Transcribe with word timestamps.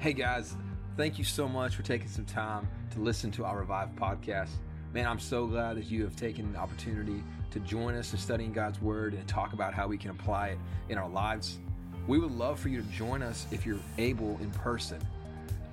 Hey 0.00 0.14
guys, 0.14 0.56
thank 0.96 1.18
you 1.18 1.24
so 1.24 1.46
much 1.46 1.76
for 1.76 1.82
taking 1.82 2.08
some 2.08 2.24
time 2.24 2.66
to 2.92 3.00
listen 3.00 3.30
to 3.32 3.44
our 3.44 3.58
Revive 3.58 3.90
podcast. 3.96 4.48
Man, 4.94 5.06
I'm 5.06 5.18
so 5.18 5.46
glad 5.46 5.76
that 5.76 5.90
you 5.90 6.04
have 6.04 6.16
taken 6.16 6.54
the 6.54 6.58
opportunity 6.58 7.22
to 7.50 7.60
join 7.60 7.94
us 7.94 8.10
in 8.14 8.18
studying 8.18 8.50
God's 8.50 8.80
Word 8.80 9.12
and 9.12 9.28
talk 9.28 9.52
about 9.52 9.74
how 9.74 9.86
we 9.86 9.98
can 9.98 10.10
apply 10.10 10.48
it 10.48 10.58
in 10.88 10.96
our 10.96 11.06
lives. 11.10 11.58
We 12.06 12.18
would 12.18 12.30
love 12.30 12.58
for 12.58 12.70
you 12.70 12.80
to 12.80 12.88
join 12.88 13.22
us 13.22 13.46
if 13.50 13.66
you're 13.66 13.78
able 13.98 14.38
in 14.40 14.50
person. 14.52 15.02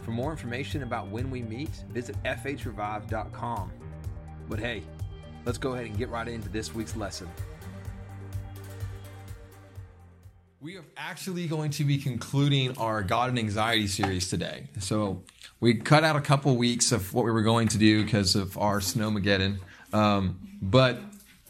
For 0.02 0.12
more 0.12 0.32
information 0.32 0.84
about 0.84 1.08
when 1.08 1.32
we 1.32 1.42
meet, 1.42 1.86
visit 1.94 2.22
fhrevive.com. 2.26 3.72
But 4.50 4.60
hey, 4.60 4.84
let's 5.46 5.58
go 5.58 5.72
ahead 5.76 5.86
and 5.86 5.98
get 5.98 6.10
right 6.10 6.28
into 6.28 6.50
this 6.50 6.76
week's 6.76 6.98
lesson. 6.98 7.30
We 10.60 10.76
are 10.78 10.86
actually 10.98 11.46
going 11.46 11.70
to 11.72 11.84
be 11.84 12.00
concluding 12.00 12.80
our 12.80 13.04
God 13.04 13.30
and 13.30 13.38
Anxiety 13.38 13.86
series 13.86 14.28
today. 14.28 14.70
So 14.80 15.22
we 15.60 15.76
cut 15.76 16.04
out 16.04 16.16
a 16.16 16.22
couple 16.22 16.56
weeks 16.58 16.92
of 16.92 17.14
what 17.14 17.26
we 17.26 17.32
were 17.32 17.44
going 17.44 17.68
to 17.68 17.78
do 17.78 18.04
because 18.04 18.36
of 18.36 18.58
our 18.58 18.80
snowmageddon, 18.80 19.60
um, 19.94 20.40
but 20.60 20.98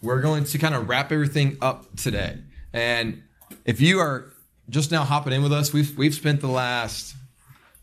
we're 0.02 0.20
going 0.20 0.44
to 0.44 0.58
kind 0.58 0.76
of 0.76 0.90
wrap 0.90 1.14
everything 1.14 1.58
up 1.62 1.96
today. 1.96 2.40
And 2.74 3.24
if 3.64 3.80
you 3.80 4.00
are 4.00 4.34
just 4.70 4.92
now 4.92 5.06
hopping 5.06 5.32
in 5.32 5.42
with 5.42 5.54
us, 5.54 5.72
we've 5.72 5.98
we've 5.98 6.14
spent 6.14 6.42
the 6.42 6.48
last, 6.48 7.16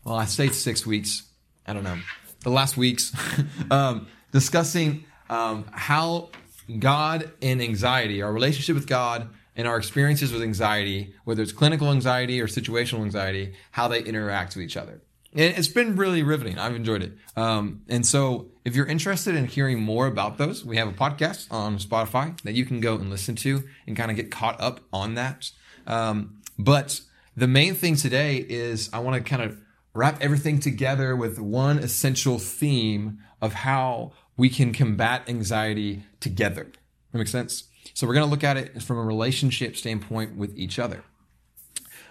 well, 0.03 0.17
I 0.17 0.25
say 0.25 0.49
six 0.49 0.85
weeks. 0.85 1.23
I 1.65 1.73
don't 1.73 1.83
know, 1.83 1.97
the 2.41 2.51
last 2.51 2.77
weeks 2.77 3.11
um, 3.71 4.05
discussing 4.31 5.05
um, 5.31 5.65
how 5.71 6.29
God 6.77 7.31
and 7.41 7.63
anxiety, 7.63 8.21
our 8.21 8.31
relationship 8.31 8.75
with 8.75 8.85
God 8.85 9.27
and 9.55 9.67
our 9.67 9.77
experiences 9.77 10.31
with 10.31 10.41
anxiety, 10.41 11.13
whether 11.23 11.41
it's 11.41 11.51
clinical 11.51 11.91
anxiety 11.91 12.41
or 12.41 12.47
situational 12.47 13.01
anxiety, 13.01 13.53
how 13.71 13.87
they 13.87 14.03
interact 14.03 14.55
with 14.55 14.63
each 14.63 14.77
other. 14.77 15.01
And 15.33 15.57
it's 15.57 15.67
been 15.67 15.95
really 15.97 16.23
riveting. 16.23 16.57
I've 16.57 16.75
enjoyed 16.75 17.03
it. 17.03 17.13
Um, 17.35 17.81
and 17.89 18.05
so 18.05 18.51
if 18.63 18.75
you're 18.75 18.85
interested 18.85 19.35
in 19.35 19.47
hearing 19.47 19.81
more 19.81 20.07
about 20.07 20.37
those, 20.37 20.63
we 20.63 20.77
have 20.77 20.87
a 20.87 20.93
podcast 20.93 21.51
on 21.51 21.77
Spotify 21.77 22.39
that 22.41 22.53
you 22.53 22.65
can 22.65 22.79
go 22.79 22.95
and 22.95 23.09
listen 23.09 23.35
to 23.37 23.63
and 23.85 23.97
kind 23.97 24.09
of 24.09 24.17
get 24.17 24.31
caught 24.31 24.59
up 24.61 24.79
on 24.93 25.15
that. 25.15 25.51
Um, 25.87 26.41
but 26.57 27.01
the 27.35 27.47
main 27.47 27.75
thing 27.75 27.97
today 27.97 28.37
is 28.37 28.89
I 28.93 28.99
want 28.99 29.21
to 29.21 29.29
kind 29.29 29.41
of 29.41 29.59
wrap 29.93 30.21
everything 30.21 30.59
together 30.59 31.15
with 31.15 31.37
one 31.37 31.79
essential 31.79 32.39
theme 32.39 33.19
of 33.41 33.53
how 33.53 34.13
we 34.37 34.49
can 34.49 34.73
combat 34.73 35.23
anxiety 35.27 36.03
together. 36.19 36.71
That 37.11 37.17
makes 37.17 37.31
sense? 37.31 37.65
So 37.95 38.05
we're 38.05 38.13
going 38.13 38.25
to 38.25 38.29
look 38.29 38.43
at 38.43 38.57
it 38.57 38.83
from 38.83 38.97
a 38.97 39.03
relationship 39.03 39.77
standpoint 39.77 40.35
with 40.35 40.55
each 40.57 40.79
other. 40.79 41.01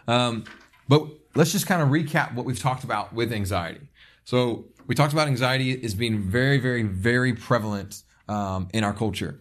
Um, 0.08 0.44
but 0.88 1.06
let's 1.34 1.52
just 1.52 1.66
kind 1.66 1.82
of 1.82 1.88
recap 1.90 2.34
what 2.34 2.46
we've 2.46 2.58
talked 2.58 2.84
about 2.84 3.12
with 3.12 3.32
anxiety. 3.32 3.86
So 4.24 4.64
we 4.86 4.94
talked 4.94 5.12
about 5.12 5.28
anxiety 5.28 5.84
as 5.84 5.94
being 5.94 6.22
very, 6.22 6.58
very, 6.58 6.84
very 6.84 7.34
prevalent 7.34 8.02
um, 8.28 8.68
in 8.72 8.82
our 8.82 8.94
culture. 8.94 9.40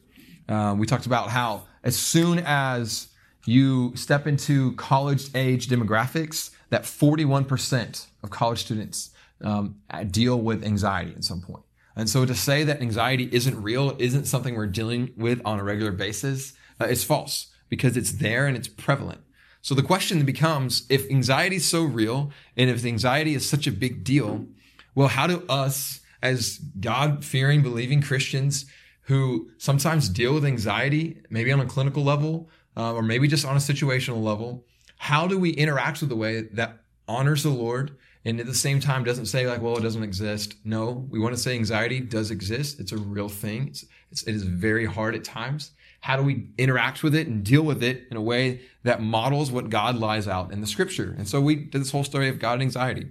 Um, 0.49 0.79
we 0.79 0.85
talked 0.85 1.05
about 1.05 1.29
how 1.29 1.63
as 1.81 1.95
soon 1.95 2.39
as 2.39 3.07
you 3.45 3.95
step 3.95 4.27
into 4.27 4.73
college 4.75 5.33
age 5.35 5.69
demographics, 5.69 6.51
that 6.71 6.83
41% 6.83 8.07
of 8.21 8.29
college 8.31 8.59
students 8.59 9.11
um, 9.41 9.77
deal 10.11 10.41
with 10.41 10.65
anxiety 10.65 11.13
at 11.15 11.23
some 11.23 11.39
point. 11.39 11.63
And 11.95 12.09
so 12.09 12.25
to 12.25 12.35
say 12.35 12.63
that 12.63 12.81
anxiety 12.81 13.29
isn't 13.31 13.61
real, 13.61 13.95
isn't 13.99 14.25
something 14.25 14.55
we're 14.55 14.67
dealing 14.67 15.13
with 15.15 15.41
on 15.45 15.59
a 15.59 15.63
regular 15.63 15.91
basis, 15.91 16.53
uh, 16.81 16.85
is 16.85 17.03
false 17.03 17.51
because 17.69 17.95
it's 17.95 18.13
there 18.13 18.47
and 18.47 18.57
it's 18.57 18.67
prevalent. 18.67 19.21
So 19.61 19.75
the 19.75 19.83
question 19.83 20.25
becomes, 20.25 20.85
if 20.89 21.09
anxiety 21.09 21.57
is 21.57 21.65
so 21.65 21.83
real 21.83 22.31
and 22.57 22.69
if 22.69 22.83
anxiety 22.85 23.33
is 23.33 23.47
such 23.47 23.67
a 23.67 23.71
big 23.71 24.03
deal, 24.03 24.47
well, 24.95 25.07
how 25.07 25.27
do 25.27 25.43
us 25.47 26.01
as 26.21 26.57
God 26.79 27.23
fearing, 27.23 27.61
believing 27.61 28.01
Christians 28.01 28.65
who 29.03 29.49
sometimes 29.57 30.09
deal 30.09 30.33
with 30.33 30.45
anxiety, 30.45 31.21
maybe 31.29 31.51
on 31.51 31.59
a 31.59 31.65
clinical 31.65 32.03
level, 32.03 32.49
uh, 32.75 32.93
or 32.93 33.01
maybe 33.01 33.27
just 33.27 33.45
on 33.45 33.55
a 33.55 33.59
situational 33.59 34.21
level, 34.21 34.65
how 34.97 35.27
do 35.27 35.37
we 35.37 35.51
interact 35.51 35.99
with 35.99 36.09
the 36.09 36.15
way 36.15 36.41
that 36.53 36.79
honors 37.07 37.43
the 37.43 37.49
Lord 37.49 37.97
and 38.25 38.39
at 38.39 38.45
the 38.45 38.53
same 38.53 38.79
time 38.79 39.03
doesn't 39.03 39.25
say 39.25 39.47
like 39.47 39.61
well 39.61 39.77
it 39.77 39.81
doesn't 39.81 40.03
exist. 40.03 40.55
No 40.63 41.07
we 41.09 41.19
want 41.19 41.35
to 41.35 41.41
say 41.41 41.55
anxiety 41.55 41.99
does 41.99 42.31
exist. 42.31 42.79
It's 42.79 42.91
a 42.91 42.97
real 42.97 43.29
thing. 43.29 43.67
It's, 43.67 43.85
it's 44.11 44.23
it 44.23 44.35
is 44.35 44.43
very 44.43 44.85
hard 44.85 45.15
at 45.15 45.23
times. 45.23 45.71
How 46.01 46.17
do 46.17 46.23
we 46.23 46.49
interact 46.57 47.01
with 47.01 47.15
it 47.15 47.27
and 47.27 47.43
deal 47.43 47.63
with 47.63 47.81
it 47.81 48.07
in 48.11 48.17
a 48.17 48.21
way 48.21 48.61
that 48.83 49.01
models 49.01 49.51
what 49.51 49.69
god 49.69 49.95
lies 49.95 50.27
out 50.27 50.51
in 50.51 50.61
the 50.61 50.67
scripture? 50.67 51.15
And 51.17 51.27
so 51.27 51.39
we 51.39 51.55
did 51.55 51.81
this 51.81 51.91
whole 51.91 52.03
story 52.03 52.29
of 52.29 52.39
god 52.39 52.53
and 52.53 52.63
anxiety. 52.63 53.07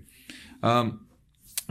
Um, 0.62 1.06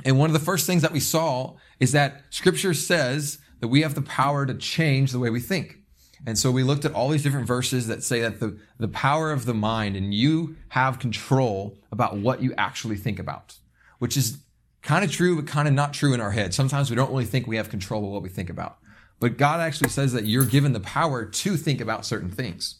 and 0.03 0.17
one 0.17 0.29
of 0.29 0.33
the 0.33 0.39
first 0.39 0.65
things 0.65 0.81
that 0.81 0.91
we 0.91 0.99
saw 0.99 1.57
is 1.79 1.91
that 1.91 2.23
scripture 2.29 2.73
says 2.73 3.39
that 3.59 3.67
we 3.67 3.81
have 3.81 3.93
the 3.93 4.01
power 4.01 4.45
to 4.45 4.53
change 4.55 5.11
the 5.11 5.19
way 5.19 5.29
we 5.29 5.39
think 5.39 5.80
and 6.25 6.37
so 6.37 6.51
we 6.51 6.63
looked 6.63 6.85
at 6.85 6.93
all 6.93 7.09
these 7.09 7.23
different 7.23 7.47
verses 7.47 7.87
that 7.87 8.03
say 8.03 8.21
that 8.21 8.39
the, 8.39 8.57
the 8.77 8.87
power 8.87 9.31
of 9.31 9.45
the 9.45 9.53
mind 9.53 9.95
and 9.95 10.13
you 10.13 10.55
have 10.69 10.99
control 10.99 11.77
about 11.91 12.17
what 12.17 12.43
you 12.43 12.53
actually 12.57 12.97
think 12.97 13.17
about, 13.17 13.55
which 13.99 14.15
is 14.15 14.37
kind 14.83 15.03
of 15.03 15.11
true, 15.11 15.35
but 15.35 15.47
kind 15.47 15.67
of 15.67 15.73
not 15.73 15.93
true 15.93 16.13
in 16.13 16.21
our 16.21 16.31
head. 16.31 16.53
Sometimes 16.53 16.89
we 16.89 16.95
don't 16.95 17.09
really 17.09 17.25
think 17.25 17.47
we 17.47 17.57
have 17.57 17.69
control 17.69 18.05
of 18.05 18.11
what 18.11 18.21
we 18.21 18.29
think 18.29 18.49
about. 18.49 18.77
But 19.19 19.37
God 19.37 19.59
actually 19.59 19.89
says 19.89 20.13
that 20.13 20.25
you're 20.25 20.45
given 20.45 20.73
the 20.73 20.79
power 20.79 21.25
to 21.25 21.57
think 21.57 21.81
about 21.81 22.05
certain 22.05 22.29
things. 22.29 22.79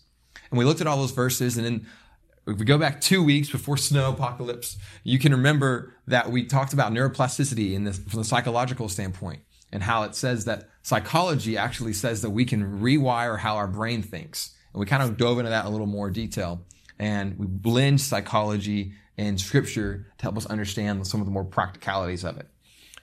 And 0.50 0.58
we 0.58 0.66
looked 0.66 0.82
at 0.82 0.88
all 0.88 0.98
those 0.98 1.12
verses 1.12 1.58
and 1.58 1.66
then 1.66 1.88
if 2.48 2.58
we 2.58 2.66
go 2.66 2.78
back 2.78 3.00
two 3.00 3.24
weeks 3.24 3.52
before 3.52 3.78
snow 3.78 4.10
apocalypse, 4.12 4.78
you 5.04 5.20
can 5.20 5.32
remember 5.32 5.94
that 6.08 6.32
we 6.32 6.44
talked 6.44 6.74
about 6.74 6.92
neuroplasticity 6.92 7.74
in 7.74 7.84
this 7.84 8.00
from 8.00 8.20
the 8.20 8.26
psychological 8.26 8.90
standpoint 8.90 9.42
and 9.72 9.84
how 9.84 10.04
it 10.04 10.16
says 10.16 10.46
that 10.46 10.68
psychology 10.82 11.58
actually 11.58 11.94
says 11.94 12.22
that 12.22 12.30
we 12.30 12.46
can 12.46 12.80
rewire 12.82 13.40
how 13.40 13.56
our 13.56 13.68
brain 13.68 14.02
thinks. 14.02 14.56
And 14.74 14.80
we 14.80 14.86
kind 14.86 15.04
of 15.04 15.18
dove 15.18 15.40
into 15.40 15.50
that 15.50 15.62
in 15.62 15.68
a 15.68 15.72
little 15.72 15.88
more 15.88 16.10
detail. 16.10 16.66
And 16.98 17.38
we 17.38 17.48
blend 17.48 18.02
psychology 18.02 18.94
and 19.18 19.40
scripture 19.40 20.08
to 20.18 20.24
help 20.24 20.38
us 20.38 20.46
understand 20.46 21.06
some 21.08 21.20
of 21.20 21.26
the 21.26 21.32
more 21.32 21.44
practicalities 21.44 22.24
of 22.24 22.38
it. 22.38 22.48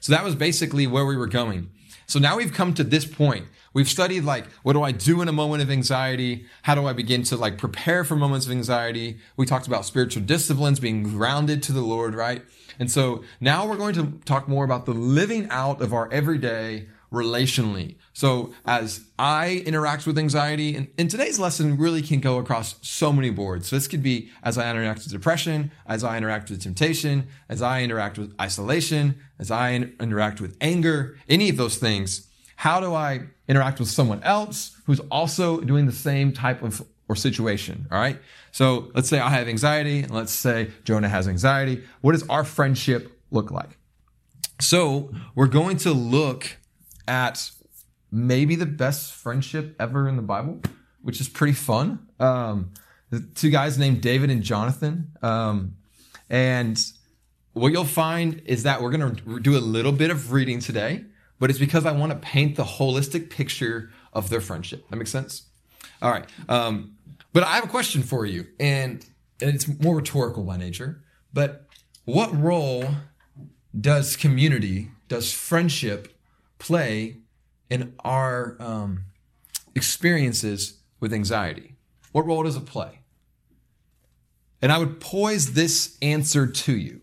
So 0.00 0.12
that 0.12 0.24
was 0.24 0.34
basically 0.34 0.86
where 0.86 1.04
we 1.04 1.16
were 1.16 1.26
going. 1.26 1.70
So 2.06 2.18
now 2.18 2.36
we've 2.36 2.52
come 2.52 2.72
to 2.74 2.84
this 2.84 3.04
point. 3.04 3.46
We've 3.74 3.88
studied 3.88 4.24
like, 4.24 4.46
what 4.62 4.72
do 4.72 4.82
I 4.82 4.92
do 4.92 5.20
in 5.20 5.28
a 5.28 5.32
moment 5.32 5.62
of 5.62 5.70
anxiety? 5.70 6.46
How 6.62 6.74
do 6.74 6.86
I 6.86 6.92
begin 6.94 7.22
to 7.24 7.36
like 7.36 7.58
prepare 7.58 8.02
for 8.02 8.16
moments 8.16 8.46
of 8.46 8.52
anxiety? 8.52 9.18
We 9.36 9.44
talked 9.44 9.66
about 9.66 9.84
spiritual 9.84 10.22
disciplines, 10.22 10.80
being 10.80 11.02
grounded 11.02 11.62
to 11.64 11.72
the 11.72 11.82
Lord, 11.82 12.14
right? 12.14 12.42
And 12.78 12.90
so 12.90 13.24
now 13.40 13.66
we're 13.66 13.76
going 13.76 13.94
to 13.94 14.18
talk 14.24 14.48
more 14.48 14.64
about 14.64 14.86
the 14.86 14.94
living 14.94 15.48
out 15.50 15.82
of 15.82 15.92
our 15.92 16.10
everyday 16.10 16.88
relationally. 17.12 17.96
So 18.12 18.52
as 18.66 19.00
I 19.18 19.62
interact 19.64 20.06
with 20.06 20.18
anxiety, 20.18 20.76
and, 20.76 20.88
and, 20.98 21.10
today's 21.10 21.38
lesson 21.38 21.78
really 21.78 22.02
can 22.02 22.20
go 22.20 22.38
across 22.38 22.74
so 22.82 23.12
many 23.12 23.30
boards. 23.30 23.68
So 23.68 23.76
this 23.76 23.88
could 23.88 24.02
be 24.02 24.30
as 24.42 24.58
I 24.58 24.70
interact 24.70 25.00
with 25.00 25.12
depression, 25.12 25.70
as 25.86 26.04
I 26.04 26.18
interact 26.18 26.50
with 26.50 26.62
temptation, 26.62 27.28
as 27.48 27.62
I 27.62 27.82
interact 27.82 28.18
with 28.18 28.34
isolation, 28.40 29.18
as 29.38 29.50
I 29.50 29.70
in, 29.70 29.94
interact 30.00 30.40
with 30.40 30.56
anger, 30.60 31.16
any 31.28 31.48
of 31.48 31.56
those 31.56 31.78
things. 31.78 32.28
How 32.56 32.80
do 32.80 32.92
I 32.92 33.22
interact 33.46 33.78
with 33.78 33.88
someone 33.88 34.22
else 34.22 34.76
who's 34.84 35.00
also 35.10 35.60
doing 35.60 35.86
the 35.86 35.92
same 35.92 36.32
type 36.32 36.62
of 36.62 36.84
or 37.08 37.16
situation? 37.16 37.86
All 37.90 37.98
right. 37.98 38.18
So 38.52 38.90
let's 38.94 39.08
say 39.08 39.18
I 39.18 39.30
have 39.30 39.48
anxiety, 39.48 40.00
and 40.00 40.10
let's 40.10 40.32
say 40.32 40.72
Jonah 40.84 41.08
has 41.08 41.26
anxiety. 41.26 41.84
What 42.02 42.12
does 42.12 42.28
our 42.28 42.44
friendship 42.44 43.18
look 43.30 43.50
like? 43.50 43.78
So 44.60 45.10
we're 45.34 45.46
going 45.46 45.76
to 45.78 45.92
look 45.92 46.57
at 47.08 47.50
maybe 48.12 48.54
the 48.54 48.66
best 48.66 49.12
friendship 49.12 49.74
ever 49.80 50.08
in 50.08 50.16
the 50.16 50.22
Bible, 50.22 50.60
which 51.02 51.20
is 51.20 51.28
pretty 51.28 51.54
fun. 51.54 52.06
Um, 52.20 52.72
two 53.34 53.50
guys 53.50 53.78
named 53.78 54.00
David 54.00 54.30
and 54.30 54.42
Jonathan. 54.42 55.12
Um, 55.22 55.76
and 56.30 56.80
what 57.52 57.72
you'll 57.72 57.84
find 57.84 58.42
is 58.44 58.62
that 58.62 58.82
we're 58.82 58.90
going 58.90 59.16
to 59.16 59.40
do 59.40 59.56
a 59.56 59.60
little 59.60 59.92
bit 59.92 60.10
of 60.10 60.32
reading 60.32 60.60
today, 60.60 61.04
but 61.38 61.50
it's 61.50 61.58
because 61.58 61.86
I 61.86 61.92
want 61.92 62.12
to 62.12 62.18
paint 62.18 62.56
the 62.56 62.64
holistic 62.64 63.30
picture 63.30 63.90
of 64.12 64.28
their 64.28 64.40
friendship. 64.40 64.88
That 64.90 64.96
makes 64.96 65.10
sense? 65.10 65.46
All 66.02 66.10
right. 66.10 66.26
Um, 66.48 66.96
but 67.32 67.42
I 67.42 67.54
have 67.54 67.64
a 67.64 67.68
question 67.68 68.02
for 68.02 68.26
you, 68.26 68.46
and, 68.58 69.04
and 69.40 69.54
it's 69.54 69.66
more 69.80 69.96
rhetorical 69.96 70.44
by 70.44 70.56
nature. 70.56 71.02
But 71.32 71.66
what 72.04 72.36
role 72.40 72.84
does 73.78 74.16
community, 74.16 74.90
does 75.08 75.32
friendship 75.32 76.17
play 76.58 77.18
in 77.70 77.94
our 78.00 78.56
um, 78.60 79.04
experiences 79.74 80.80
with 81.00 81.12
anxiety? 81.12 81.76
What 82.12 82.26
role 82.26 82.42
does 82.42 82.56
it 82.56 82.66
play? 82.66 83.00
And 84.60 84.72
I 84.72 84.78
would 84.78 85.00
poise 85.00 85.52
this 85.52 85.96
answer 86.02 86.46
to 86.46 86.76
you 86.76 87.02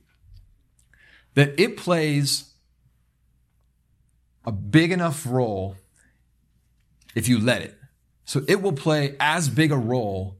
that 1.36 1.60
it 1.60 1.78
plays 1.78 2.54
a 4.46 4.52
big 4.52 4.92
enough 4.92 5.26
role 5.26 5.76
if 7.16 7.28
you 7.28 7.40
let 7.40 7.62
it. 7.62 7.78
So 8.26 8.42
it 8.48 8.62
will 8.62 8.74
play 8.74 9.16
as 9.20 9.50
big 9.50 9.72
a 9.72 9.78
role 9.78 10.38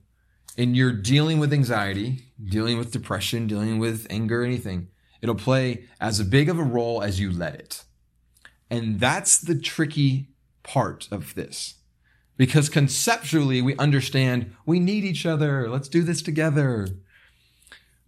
in 0.58 0.76
your 0.76 0.92
dealing 0.92 1.40
with 1.40 1.54
anxiety, 1.54 2.24
dealing 2.44 2.78
with 2.78 2.92
depression, 2.92 3.48
dealing 3.48 3.80
with 3.80 4.08
anger, 4.10 4.44
anything, 4.44 4.90
It'll 5.26 5.34
play 5.34 5.86
as 6.00 6.22
big 6.22 6.50
of 6.50 6.60
a 6.60 6.64
role 6.64 7.02
as 7.02 7.20
you 7.20 7.32
let 7.32 7.56
it. 7.56 7.84
And 8.70 9.00
that's 9.00 9.38
the 9.38 9.60
tricky 9.60 10.30
part 10.64 11.08
of 11.12 11.36
this. 11.36 11.76
Because 12.38 12.68
conceptually, 12.68 13.62
we 13.62 13.78
understand 13.78 14.56
we 14.66 14.80
need 14.80 15.06
each 15.06 15.26
other. 15.26 15.70
Let's 15.70 15.88
do 15.88 16.02
this 16.02 16.22
together. 16.22 16.88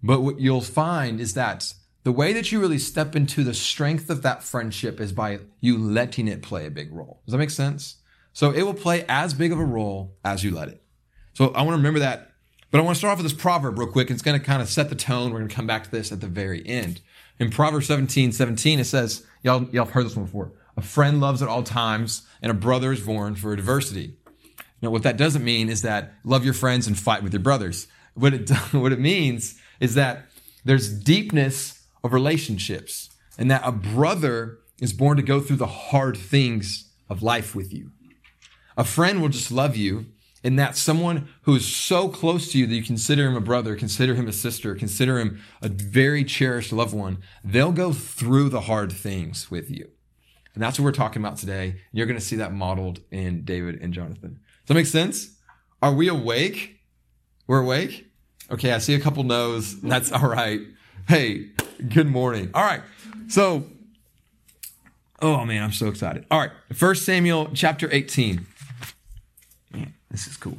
But 0.04 0.22
what 0.22 0.40
you'll 0.40 0.62
find 0.62 1.20
is 1.20 1.34
that 1.36 1.74
the 2.04 2.12
way 2.12 2.34
that 2.34 2.52
you 2.52 2.60
really 2.60 2.80
step 2.80 3.16
into 3.16 3.44
the 3.44 3.54
strength 3.54 4.10
of 4.10 4.22
that 4.22 4.44
friendship 4.44 5.00
is 5.00 5.12
by 5.12 5.40
you 5.60 5.78
letting 5.78 6.28
it 6.28 6.42
play 6.42 6.66
a 6.66 6.72
big 6.72 6.94
role. 6.94 7.22
Does 7.26 7.32
that 7.34 7.38
make 7.38 7.50
sense? 7.50 7.98
So 8.34 8.52
it 8.52 8.64
will 8.64 8.74
play 8.74 9.04
as 9.10 9.34
big 9.34 9.52
of 9.52 9.60
a 9.60 9.66
role 9.66 10.16
as 10.24 10.44
you 10.44 10.52
let 10.52 10.70
it. 10.70 10.82
So 11.34 11.50
I 11.50 11.62
want 11.64 11.74
to 11.74 11.78
remember 11.78 12.00
that. 12.00 12.32
But 12.70 12.80
I 12.80 12.84
want 12.84 12.96
to 12.96 13.00
start 13.00 13.14
off 13.14 13.18
with 13.18 13.32
this 13.32 13.42
proverb 13.42 13.80
real 13.80 13.88
quick. 13.88 14.12
It's 14.12 14.22
going 14.22 14.40
to 14.40 14.46
kind 14.46 14.62
of 14.62 14.70
set 14.70 14.90
the 14.90 14.96
tone. 14.96 15.32
We're 15.32 15.40
going 15.40 15.50
to 15.50 15.56
come 15.56 15.68
back 15.68 15.86
to 15.86 15.92
this 15.92 16.12
at 16.12 16.22
the 16.22 16.28
very 16.28 16.66
end. 16.68 17.02
In 17.40 17.52
Proverbs 17.52 17.88
17, 17.88 18.32
17, 18.32 18.80
it 18.80 18.86
says, 18.86 19.24
y'all, 19.44 19.68
y'all 19.72 19.86
heard 19.86 20.06
this 20.06 20.16
one 20.16 20.26
before. 20.26 20.52
A 20.76 20.82
friend 20.82 21.20
loves 21.20 21.42
at 21.42 21.50
all 21.50 21.64
times, 21.64 22.24
and 22.42 22.52
a 22.52 22.56
brother 22.56 22.92
is 22.92 23.02
born 23.02 23.36
for 23.36 23.54
adversity. 23.54 24.16
Now, 24.82 24.90
what 24.90 25.04
that 25.04 25.18
doesn't 25.18 25.44
mean 25.44 25.70
is 25.70 25.82
that 25.84 26.14
love 26.24 26.46
your 26.46 26.54
friends 26.54 26.88
and 26.88 26.98
fight 26.98 27.24
with 27.24 27.34
your 27.34 27.42
brothers. 27.42 27.88
What 28.14 28.34
it, 28.34 28.50
what 28.72 28.92
it 28.92 29.00
means 29.00 29.60
is 29.80 29.96
that 29.96 30.26
there's 30.66 30.92
deepness 30.92 31.86
of 32.04 32.14
relationships, 32.14 33.10
and 33.38 33.50
that 33.52 33.62
a 33.64 33.72
brother 33.72 34.60
is 34.80 34.94
born 34.94 35.18
to 35.18 35.24
go 35.24 35.40
through 35.40 35.58
the 35.58 35.68
hard 35.68 36.18
things 36.18 36.92
of 37.10 37.24
life 37.24 37.56
with 37.56 37.74
you. 37.74 37.92
A 38.76 38.84
friend 38.84 39.22
will 39.22 39.30
just 39.30 39.52
love 39.52 39.76
you 39.76 40.06
in 40.48 40.56
that 40.56 40.78
someone 40.78 41.28
who 41.42 41.58
is 41.58 41.68
so 41.68 42.08
close 42.08 42.54
to 42.54 42.58
you 42.58 42.66
that 42.66 42.74
you 42.74 42.82
consider 42.82 43.28
him 43.28 43.36
a 43.36 43.42
brother, 43.42 43.76
consider 43.76 44.16
him 44.16 44.30
a 44.30 44.32
sister, 44.32 44.76
consider 44.76 45.20
him 45.20 45.42
a 45.62 45.68
very 45.68 46.24
cherished 46.24 46.72
loved 46.72 46.94
one, 46.94 47.18
they'll 47.44 47.74
go 47.74 47.92
through 47.92 48.48
the 48.48 48.62
hard 48.62 48.90
things 48.90 49.52
with 49.52 49.70
you. 49.70 49.90
And 50.54 50.64
that's 50.64 50.80
what 50.80 50.86
we're 50.86 50.94
talking 50.94 51.22
about 51.22 51.36
today. 51.36 51.82
You're 51.92 52.06
going 52.06 52.18
to 52.18 52.26
see 52.26 52.38
that 52.38 52.54
modeled 52.54 53.02
in 53.12 53.44
David 53.44 53.82
and 53.82 53.94
Jonathan. 53.94 54.40
Does 54.62 54.68
that 54.68 54.74
make 54.76 54.86
sense? 54.86 55.36
Are 55.82 55.94
we 55.94 56.08
awake? 56.08 56.80
We're 57.46 57.60
awake? 57.60 58.10
Okay, 58.50 58.72
I 58.72 58.78
see 58.78 58.96
a 58.96 59.02
couple 59.02 59.24
no's. 59.24 59.82
That's 59.82 60.14
all 60.14 60.30
right. 60.30 60.62
Hey, 61.10 61.50
good 61.90 62.08
morning. 62.08 62.52
All 62.54 62.64
right. 62.64 62.84
So, 63.28 63.66
oh 65.22 65.44
man, 65.44 65.62
I'm 65.62 65.74
so 65.74 65.88
excited. 65.88 66.26
All 66.32 66.40
right. 66.40 66.52
First 66.74 67.04
Samuel 67.04 67.50
chapter 67.54 67.92
18. 67.92 68.48
This 70.10 70.28
is 70.28 70.38
cool. 70.38 70.58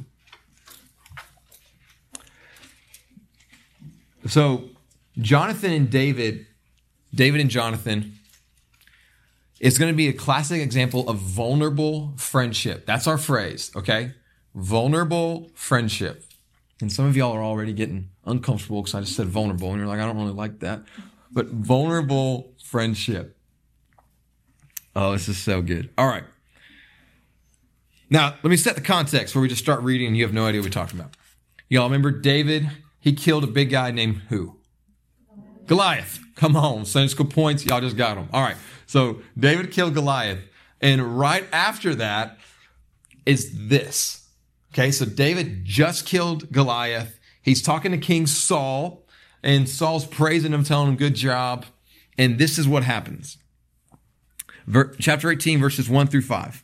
So, 4.27 4.69
Jonathan 5.17 5.71
and 5.71 5.89
David, 5.89 6.45
David 7.13 7.41
and 7.41 7.49
Jonathan, 7.49 8.19
is 9.59 9.77
going 9.77 9.91
to 9.91 9.95
be 9.95 10.07
a 10.07 10.13
classic 10.13 10.61
example 10.61 11.09
of 11.09 11.17
vulnerable 11.17 12.13
friendship. 12.17 12.85
That's 12.85 13.07
our 13.07 13.17
phrase, 13.17 13.71
okay? 13.75 14.13
Vulnerable 14.55 15.49
friendship. 15.53 16.25
And 16.81 16.91
some 16.91 17.05
of 17.05 17.17
y'all 17.17 17.33
are 17.33 17.43
already 17.43 17.73
getting 17.73 18.09
uncomfortable 18.25 18.81
because 18.81 18.95
I 18.95 19.01
just 19.01 19.15
said 19.15 19.27
vulnerable, 19.27 19.69
and 19.71 19.79
you're 19.79 19.87
like, 19.87 19.99
I 19.99 20.05
don't 20.05 20.17
really 20.17 20.31
like 20.31 20.59
that. 20.59 20.83
But 21.31 21.47
vulnerable 21.47 22.53
friendship. 22.63 23.37
Oh, 24.95 25.11
this 25.11 25.27
is 25.27 25.37
so 25.37 25.61
good. 25.61 25.89
All 25.97 26.07
right. 26.07 26.23
Now, 28.09 28.35
let 28.41 28.49
me 28.49 28.57
set 28.57 28.75
the 28.75 28.81
context 28.81 29.35
where 29.35 29.41
we 29.41 29.47
just 29.47 29.61
start 29.61 29.81
reading 29.81 30.07
and 30.07 30.17
you 30.17 30.23
have 30.23 30.33
no 30.33 30.45
idea 30.45 30.61
what 30.61 30.65
we're 30.65 30.71
talking 30.71 30.99
about. 30.99 31.15
Y'all 31.69 31.85
remember 31.85 32.11
David? 32.11 32.69
He 32.99 33.13
killed 33.13 33.43
a 33.43 33.47
big 33.47 33.69
guy 33.69 33.91
named 33.91 34.21
who? 34.29 34.57
Goliath. 35.67 36.19
Come 36.35 36.55
on, 36.55 36.85
Sunday 36.85 37.09
school 37.09 37.27
points. 37.27 37.65
Y'all 37.65 37.81
just 37.81 37.95
got 37.95 38.15
them. 38.15 38.27
All 38.33 38.41
right. 38.41 38.55
So 38.87 39.21
David 39.37 39.71
killed 39.71 39.93
Goliath. 39.93 40.39
And 40.81 41.19
right 41.19 41.45
after 41.53 41.93
that 41.95 42.39
is 43.25 43.67
this. 43.67 44.27
Okay. 44.73 44.89
So 44.91 45.05
David 45.05 45.65
just 45.65 46.05
killed 46.05 46.51
Goliath. 46.51 47.19
He's 47.41 47.61
talking 47.61 47.91
to 47.91 47.97
King 47.97 48.25
Saul 48.25 49.05
and 49.43 49.69
Saul's 49.69 50.05
praising 50.05 50.53
him, 50.53 50.63
telling 50.63 50.89
him 50.89 50.95
good 50.95 51.15
job. 51.15 51.65
And 52.17 52.39
this 52.39 52.57
is 52.57 52.67
what 52.67 52.83
happens. 52.83 53.37
Ver- 54.65 54.95
chapter 54.99 55.29
18, 55.29 55.59
verses 55.59 55.89
1 55.89 56.07
through 56.07 56.23
5. 56.23 56.63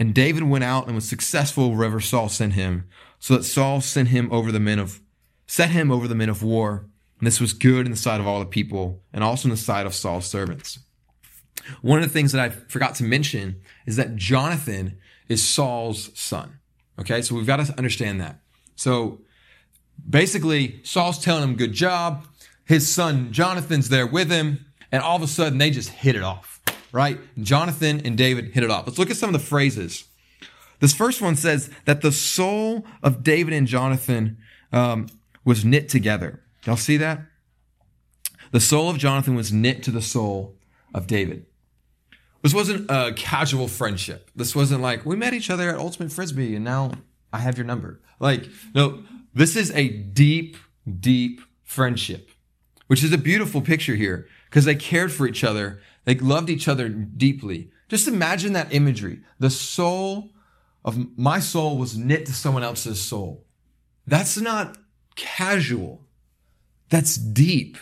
And 0.00 0.14
David 0.14 0.44
went 0.44 0.64
out 0.64 0.86
and 0.86 0.94
was 0.94 1.06
successful 1.06 1.70
wherever 1.70 2.00
Saul 2.00 2.30
sent 2.30 2.54
him, 2.54 2.88
so 3.18 3.36
that 3.36 3.44
Saul 3.44 3.82
sent 3.82 4.08
him 4.08 4.32
over 4.32 4.50
the 4.50 4.58
men 4.58 4.78
of, 4.78 4.98
set 5.46 5.68
him 5.68 5.90
over 5.92 6.08
the 6.08 6.14
men 6.14 6.30
of 6.30 6.42
war. 6.42 6.86
And 7.18 7.26
this 7.26 7.38
was 7.38 7.52
good 7.52 7.84
in 7.84 7.92
the 7.92 7.98
sight 7.98 8.18
of 8.18 8.26
all 8.26 8.38
the 8.38 8.46
people, 8.46 9.02
and 9.12 9.22
also 9.22 9.46
in 9.46 9.50
the 9.50 9.58
sight 9.58 9.84
of 9.84 9.94
Saul's 9.94 10.24
servants. 10.24 10.78
One 11.82 11.98
of 11.98 12.04
the 12.04 12.12
things 12.12 12.32
that 12.32 12.40
I 12.40 12.48
forgot 12.48 12.94
to 12.96 13.04
mention 13.04 13.60
is 13.86 13.96
that 13.96 14.16
Jonathan 14.16 14.98
is 15.28 15.46
Saul's 15.46 16.18
son. 16.18 16.58
Okay, 16.98 17.20
so 17.20 17.34
we've 17.34 17.46
got 17.46 17.64
to 17.64 17.76
understand 17.76 18.22
that. 18.22 18.40
So 18.76 19.20
basically, 20.08 20.80
Saul's 20.82 21.22
telling 21.22 21.44
him 21.44 21.56
good 21.56 21.74
job. 21.74 22.26
His 22.64 22.90
son 22.90 23.32
Jonathan's 23.32 23.90
there 23.90 24.06
with 24.06 24.30
him, 24.30 24.64
and 24.90 25.02
all 25.02 25.16
of 25.16 25.22
a 25.22 25.26
sudden 25.26 25.58
they 25.58 25.70
just 25.70 25.90
hit 25.90 26.16
it 26.16 26.22
off 26.22 26.59
right? 26.92 27.18
Jonathan 27.40 28.00
and 28.04 28.16
David 28.16 28.52
hit 28.52 28.62
it 28.62 28.70
off. 28.70 28.86
Let's 28.86 28.98
look 28.98 29.10
at 29.10 29.16
some 29.16 29.28
of 29.28 29.40
the 29.40 29.46
phrases. 29.46 30.04
This 30.80 30.94
first 30.94 31.20
one 31.20 31.36
says 31.36 31.70
that 31.84 32.00
the 32.00 32.12
soul 32.12 32.86
of 33.02 33.22
David 33.22 33.52
and 33.52 33.66
Jonathan 33.66 34.38
um, 34.72 35.06
was 35.44 35.64
knit 35.64 35.88
together. 35.88 36.42
Y'all 36.64 36.76
see 36.76 36.96
that? 36.96 37.20
The 38.52 38.60
soul 38.60 38.90
of 38.90 38.98
Jonathan 38.98 39.34
was 39.34 39.52
knit 39.52 39.82
to 39.84 39.90
the 39.90 40.02
soul 40.02 40.56
of 40.94 41.06
David. 41.06 41.46
This 42.42 42.54
wasn't 42.54 42.90
a 42.90 43.12
casual 43.14 43.68
friendship. 43.68 44.30
This 44.34 44.56
wasn't 44.56 44.80
like 44.80 45.04
we 45.04 45.14
met 45.14 45.34
each 45.34 45.50
other 45.50 45.68
at 45.68 45.78
Ultimate 45.78 46.10
Frisbee 46.10 46.56
and 46.56 46.64
now 46.64 46.92
I 47.32 47.38
have 47.38 47.58
your 47.58 47.66
number. 47.66 48.00
Like, 48.18 48.48
no, 48.74 49.02
this 49.34 49.56
is 49.56 49.70
a 49.72 49.88
deep, 49.88 50.56
deep 50.98 51.40
friendship, 51.62 52.30
which 52.86 53.04
is 53.04 53.12
a 53.12 53.18
beautiful 53.18 53.60
picture 53.60 53.94
here 53.94 54.26
because 54.46 54.64
they 54.64 54.74
cared 54.74 55.12
for 55.12 55.26
each 55.26 55.44
other 55.44 55.80
they 56.10 56.16
loved 56.16 56.50
each 56.50 56.66
other 56.66 56.88
deeply. 56.88 57.70
Just 57.88 58.08
imagine 58.08 58.54
that 58.54 58.74
imagery. 58.74 59.20
The 59.38 59.48
soul 59.48 60.30
of 60.84 61.16
my 61.16 61.38
soul 61.38 61.78
was 61.78 61.96
knit 61.96 62.26
to 62.26 62.32
someone 62.32 62.64
else's 62.64 63.00
soul. 63.00 63.46
That's 64.08 64.36
not 64.36 64.76
casual. 65.14 66.04
That's 66.88 67.14
deep. 67.14 67.78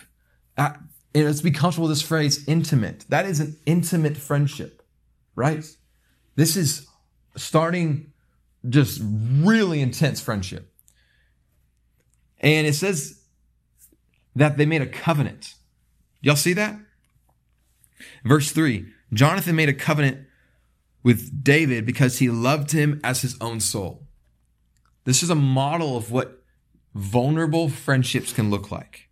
Uh, 0.55 0.73
and 1.15 1.25
let's 1.25 1.41
be 1.41 1.49
comfortable 1.49 1.87
with 1.87 1.97
this 1.97 2.07
phrase, 2.07 2.47
intimate. 2.47 3.03
That 3.09 3.25
is 3.25 3.39
an 3.39 3.57
intimate 3.65 4.15
friendship, 4.15 4.83
right? 5.33 5.65
This 6.35 6.55
is 6.55 6.85
starting 7.35 8.13
just 8.69 9.01
really 9.03 9.81
intense 9.81 10.21
friendship. 10.21 10.71
And 12.39 12.67
it 12.67 12.75
says 12.75 13.23
that 14.35 14.57
they 14.57 14.67
made 14.67 14.83
a 14.83 14.87
covenant. 14.87 15.55
Y'all 16.21 16.35
see 16.35 16.53
that? 16.53 16.79
Verse 18.23 18.51
3 18.51 18.85
Jonathan 19.13 19.55
made 19.55 19.69
a 19.69 19.73
covenant 19.73 20.27
with 21.03 21.43
David 21.43 21.85
because 21.85 22.19
he 22.19 22.29
loved 22.29 22.71
him 22.71 22.99
as 23.03 23.21
his 23.21 23.37
own 23.41 23.59
soul. 23.59 24.07
This 25.05 25.23
is 25.23 25.29
a 25.29 25.35
model 25.35 25.97
of 25.97 26.11
what 26.11 26.43
vulnerable 26.93 27.69
friendships 27.69 28.33
can 28.33 28.49
look 28.49 28.71
like. 28.71 29.09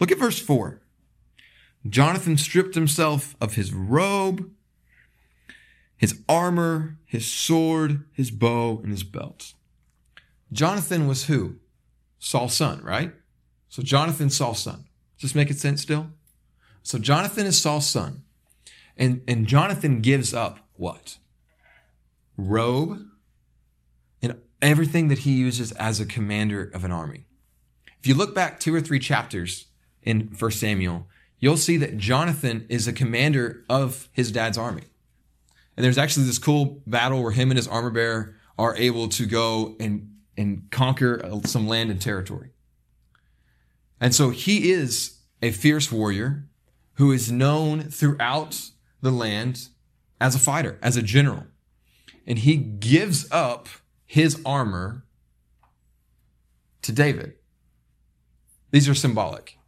Look 0.00 0.10
at 0.10 0.18
verse 0.18 0.38
4. 0.38 0.80
Jonathan 1.88 2.36
stripped 2.36 2.74
himself 2.74 3.36
of 3.40 3.54
his 3.54 3.72
robe, 3.72 4.50
his 5.96 6.20
armor, 6.28 6.98
his 7.04 7.30
sword, 7.30 8.04
his 8.12 8.30
bow, 8.30 8.80
and 8.82 8.90
his 8.90 9.04
belt. 9.04 9.54
Jonathan 10.52 11.06
was 11.06 11.26
who? 11.26 11.56
Saul's 12.18 12.54
son, 12.54 12.82
right? 12.82 13.12
So 13.68 13.82
Jonathan, 13.82 14.30
Saul's 14.30 14.60
son. 14.60 14.86
Does 15.18 15.30
this 15.30 15.34
make 15.34 15.50
it 15.50 15.58
sense 15.58 15.82
still? 15.82 16.08
So 16.84 16.98
Jonathan 16.98 17.46
is 17.46 17.60
Saul's 17.60 17.88
son. 17.88 18.22
And, 18.96 19.22
and 19.26 19.46
Jonathan 19.48 20.00
gives 20.00 20.32
up 20.32 20.60
what? 20.74 21.16
Robe 22.36 23.00
and 24.22 24.40
everything 24.62 25.08
that 25.08 25.20
he 25.20 25.32
uses 25.32 25.72
as 25.72 25.98
a 25.98 26.06
commander 26.06 26.70
of 26.72 26.84
an 26.84 26.92
army. 26.92 27.24
If 27.98 28.06
you 28.06 28.14
look 28.14 28.34
back 28.34 28.60
two 28.60 28.74
or 28.74 28.80
three 28.80 28.98
chapters 28.98 29.66
in 30.02 30.36
1 30.38 30.50
Samuel, 30.52 31.08
you'll 31.38 31.56
see 31.56 31.78
that 31.78 31.96
Jonathan 31.96 32.66
is 32.68 32.86
a 32.86 32.92
commander 32.92 33.64
of 33.68 34.08
his 34.12 34.30
dad's 34.30 34.58
army. 34.58 34.84
And 35.76 35.84
there's 35.84 35.98
actually 35.98 36.26
this 36.26 36.38
cool 36.38 36.82
battle 36.86 37.22
where 37.22 37.32
him 37.32 37.50
and 37.50 37.56
his 37.56 37.66
armor 37.66 37.90
bearer 37.90 38.36
are 38.58 38.76
able 38.76 39.08
to 39.08 39.26
go 39.26 39.74
and, 39.80 40.16
and 40.36 40.70
conquer 40.70 41.24
uh, 41.24 41.40
some 41.46 41.66
land 41.66 41.90
and 41.90 42.00
territory. 42.00 42.50
And 44.00 44.14
so 44.14 44.30
he 44.30 44.70
is 44.70 45.18
a 45.42 45.50
fierce 45.50 45.90
warrior 45.90 46.46
who 46.94 47.12
is 47.12 47.30
known 47.30 47.82
throughout 47.82 48.70
the 49.00 49.10
land 49.10 49.68
as 50.20 50.34
a 50.34 50.38
fighter, 50.38 50.78
as 50.82 50.96
a 50.96 51.02
general. 51.02 51.44
And 52.26 52.38
he 52.38 52.56
gives 52.56 53.30
up 53.30 53.68
his 54.06 54.40
armor 54.46 55.04
to 56.82 56.92
David. 56.92 57.34
These 58.70 58.88
are 58.88 58.94
symbolic. 58.94 59.58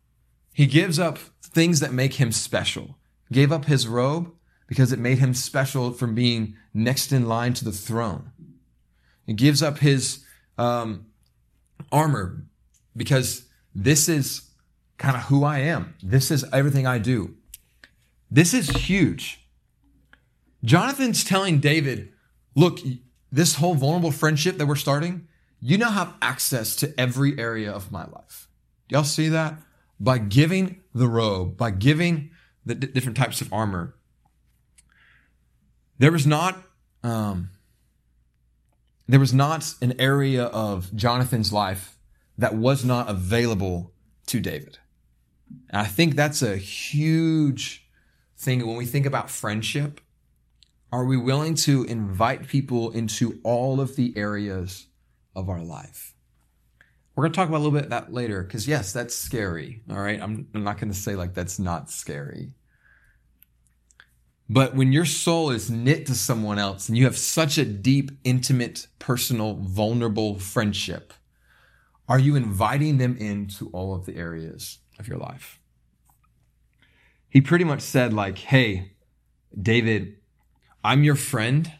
He 0.52 0.66
gives 0.66 0.98
up 0.98 1.18
things 1.42 1.80
that 1.80 1.92
make 1.92 2.14
him 2.14 2.32
special. 2.32 2.96
Gave 3.30 3.52
up 3.52 3.66
his 3.66 3.86
robe 3.86 4.32
because 4.66 4.92
it 4.92 4.98
made 4.98 5.18
him 5.18 5.34
special 5.34 5.92
from 5.92 6.14
being 6.14 6.56
next 6.72 7.12
in 7.12 7.28
line 7.28 7.54
to 7.54 7.64
the 7.64 7.72
throne. 7.72 8.30
He 9.26 9.32
gives 9.32 9.62
up 9.62 9.78
his 9.78 10.24
um, 10.58 11.06
armor 11.90 12.44
because 12.96 13.46
this 13.74 14.08
is 14.08 14.45
kind 14.98 15.16
of 15.16 15.24
who 15.24 15.44
I 15.44 15.58
am. 15.58 15.94
This 16.02 16.30
is 16.30 16.44
everything 16.52 16.86
I 16.86 16.98
do. 16.98 17.34
This 18.30 18.54
is 18.54 18.68
huge. 18.68 19.46
Jonathan's 20.64 21.22
telling 21.22 21.60
David, 21.60 22.12
look, 22.54 22.78
this 23.30 23.56
whole 23.56 23.74
vulnerable 23.74 24.10
friendship 24.10 24.58
that 24.58 24.66
we're 24.66 24.76
starting, 24.76 25.28
you 25.60 25.78
now 25.78 25.90
have 25.90 26.14
access 26.20 26.74
to 26.76 26.98
every 26.98 27.38
area 27.38 27.70
of 27.70 27.92
my 27.92 28.04
life. 28.06 28.48
Y'all 28.88 29.04
see 29.04 29.28
that? 29.28 29.58
By 29.98 30.18
giving 30.18 30.80
the 30.94 31.08
robe, 31.08 31.56
by 31.56 31.70
giving 31.70 32.30
the 32.64 32.74
d- 32.74 32.86
different 32.88 33.16
types 33.16 33.40
of 33.40 33.52
armor, 33.52 33.94
there 35.98 36.12
was 36.12 36.26
not 36.26 36.62
um, 37.02 37.50
there 39.08 39.20
was 39.20 39.32
not 39.32 39.74
an 39.80 39.98
area 40.00 40.44
of 40.44 40.94
Jonathan's 40.94 41.52
life 41.52 41.98
that 42.36 42.54
was 42.54 42.84
not 42.84 43.08
available 43.08 43.92
to 44.26 44.40
David. 44.40 44.78
And 45.70 45.80
I 45.80 45.84
think 45.84 46.14
that's 46.14 46.42
a 46.42 46.56
huge 46.56 47.88
thing 48.36 48.66
when 48.66 48.76
we 48.76 48.86
think 48.86 49.06
about 49.06 49.30
friendship. 49.30 50.00
Are 50.92 51.04
we 51.04 51.16
willing 51.16 51.54
to 51.56 51.84
invite 51.84 52.48
people 52.48 52.90
into 52.90 53.40
all 53.42 53.80
of 53.80 53.96
the 53.96 54.16
areas 54.16 54.86
of 55.34 55.48
our 55.48 55.62
life? 55.62 56.14
We're 57.14 57.24
going 57.24 57.32
to 57.32 57.36
talk 57.36 57.48
about 57.48 57.58
a 57.58 57.64
little 57.64 57.78
bit 57.78 57.90
that 57.90 58.12
later 58.12 58.42
because, 58.42 58.68
yes, 58.68 58.92
that's 58.92 59.14
scary. 59.14 59.82
All 59.90 59.96
right. 59.96 60.20
I'm, 60.20 60.48
I'm 60.54 60.64
not 60.64 60.78
going 60.78 60.92
to 60.92 60.98
say 60.98 61.16
like 61.16 61.34
that's 61.34 61.58
not 61.58 61.90
scary. 61.90 62.52
But 64.48 64.76
when 64.76 64.92
your 64.92 65.06
soul 65.06 65.50
is 65.50 65.70
knit 65.70 66.06
to 66.06 66.14
someone 66.14 66.58
else 66.58 66.88
and 66.88 66.96
you 66.96 67.04
have 67.04 67.18
such 67.18 67.58
a 67.58 67.64
deep, 67.64 68.12
intimate, 68.22 68.86
personal, 68.98 69.54
vulnerable 69.54 70.38
friendship, 70.38 71.12
are 72.08 72.18
you 72.18 72.36
inviting 72.36 72.98
them 72.98 73.16
into 73.16 73.68
all 73.70 73.94
of 73.94 74.06
the 74.06 74.16
areas 74.16 74.78
of 74.98 75.08
your 75.08 75.18
life? 75.18 75.58
He 77.28 77.40
pretty 77.40 77.64
much 77.64 77.80
said, 77.80 78.12
like, 78.12 78.38
hey, 78.38 78.92
David, 79.60 80.16
I'm 80.84 81.02
your 81.02 81.16
friend. 81.16 81.72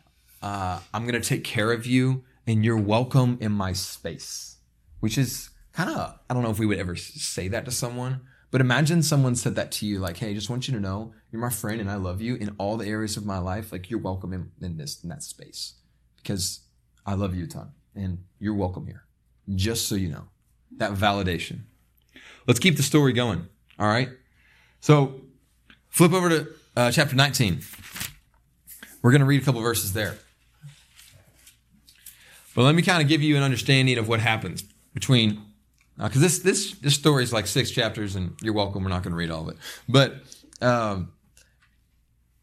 Uh, 0.43 0.81
I'm 0.93 1.07
going 1.07 1.21
to 1.21 1.27
take 1.27 1.45
care 1.45 1.73
of 1.73 1.87
you, 1.87 2.25
and 2.47 2.65
you're 2.65 2.77
welcome 2.77 3.39
in 3.41 3.53
my 3.53 3.73
space, 3.73 4.57
which 5.01 5.17
is 5.17 5.51
kind 5.73 5.91
of, 5.91 6.19
I 6.29 6.35
don't 6.35 6.43
know 6.43 6.51
if 6.51 6.59
we 6.59 6.67
would 6.67 6.79
ever 6.79 6.97
say 6.97 7.49
that 7.49 7.65
to 7.65 7.71
someone, 7.71 8.23
but 8.51 8.61
imagine 8.61 9.03
someone 9.03 9.37
said 9.37 9.55
that 9.57 9.73
to 9.73 9.87
you, 9.87 9.99
like, 9.99 10.17
"Hey, 10.17 10.31
I 10.31 10.35
just 10.35 10.51
want 10.51 10.69
you 10.69 10.75
to 10.75 10.81
know 10.81 11.13
you're 11.31 11.41
my 11.41 11.51
friend 11.51 11.81
and 11.81 11.91
I 11.91 11.97
love 11.97 12.21
you 12.21 12.37
in 12.37 12.55
all 12.59 12.77
the 12.77 12.87
areas 12.87 13.17
of 13.17 13.27
my 13.27 13.39
life. 13.39 13.73
Like, 13.73 13.91
you're 13.91 14.01
welcome 14.01 14.33
in, 14.33 14.51
in 14.61 14.77
this 14.77 15.03
in 15.03 15.09
that 15.11 15.23
space 15.23 15.75
because 16.17 16.61
I 17.05 17.15
love 17.15 17.35
you 17.35 17.45
a 17.45 17.49
ton 17.49 17.73
and 17.95 18.25
you're 18.39 18.55
welcome 18.55 18.87
here. 18.87 19.06
Just 19.55 19.89
so 19.89 19.95
you 19.95 20.09
know, 20.09 20.25
that 20.79 20.93
validation. 20.93 21.61
Let's 22.47 22.61
keep 22.61 22.77
the 22.77 22.83
story 22.83 23.13
going. 23.13 23.47
All 23.79 23.87
right. 23.87 24.09
So, 24.81 25.21
flip 25.89 26.13
over 26.13 26.29
to 26.29 26.49
uh, 26.77 26.91
chapter 26.91 27.17
19. 27.17 27.61
We're 29.03 29.11
going 29.11 29.21
to 29.21 29.27
read 29.27 29.43
a 29.43 29.45
couple 29.45 29.61
verses 29.61 29.93
there. 29.93 30.17
But 32.55 32.63
let 32.63 32.75
me 32.75 32.83
kind 32.83 33.03
of 33.03 33.09
give 33.09 33.23
you 33.23 33.37
an 33.37 33.43
understanding 33.43 33.99
of 33.99 34.09
what 34.09 34.21
happens 34.21 34.65
between 34.95 35.43
because 35.99 36.19
uh, 36.19 36.21
this 36.21 36.39
this 36.41 36.73
this 36.73 36.95
story 36.95 37.23
is 37.23 37.33
like 37.33 37.47
six 37.47 37.71
chapters, 37.71 38.17
and 38.17 38.35
you're 38.43 38.53
welcome. 38.53 38.83
We're 38.83 38.91
not 38.91 39.03
going 39.03 39.13
to 39.13 39.17
read 39.17 39.31
all 39.31 39.43
of 39.43 39.49
it, 39.49 39.57
but 39.89 40.17
um, 40.61 41.13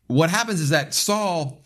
what 0.08 0.30
happens 0.30 0.60
is 0.60 0.70
that 0.70 0.94
Saul 0.94 1.62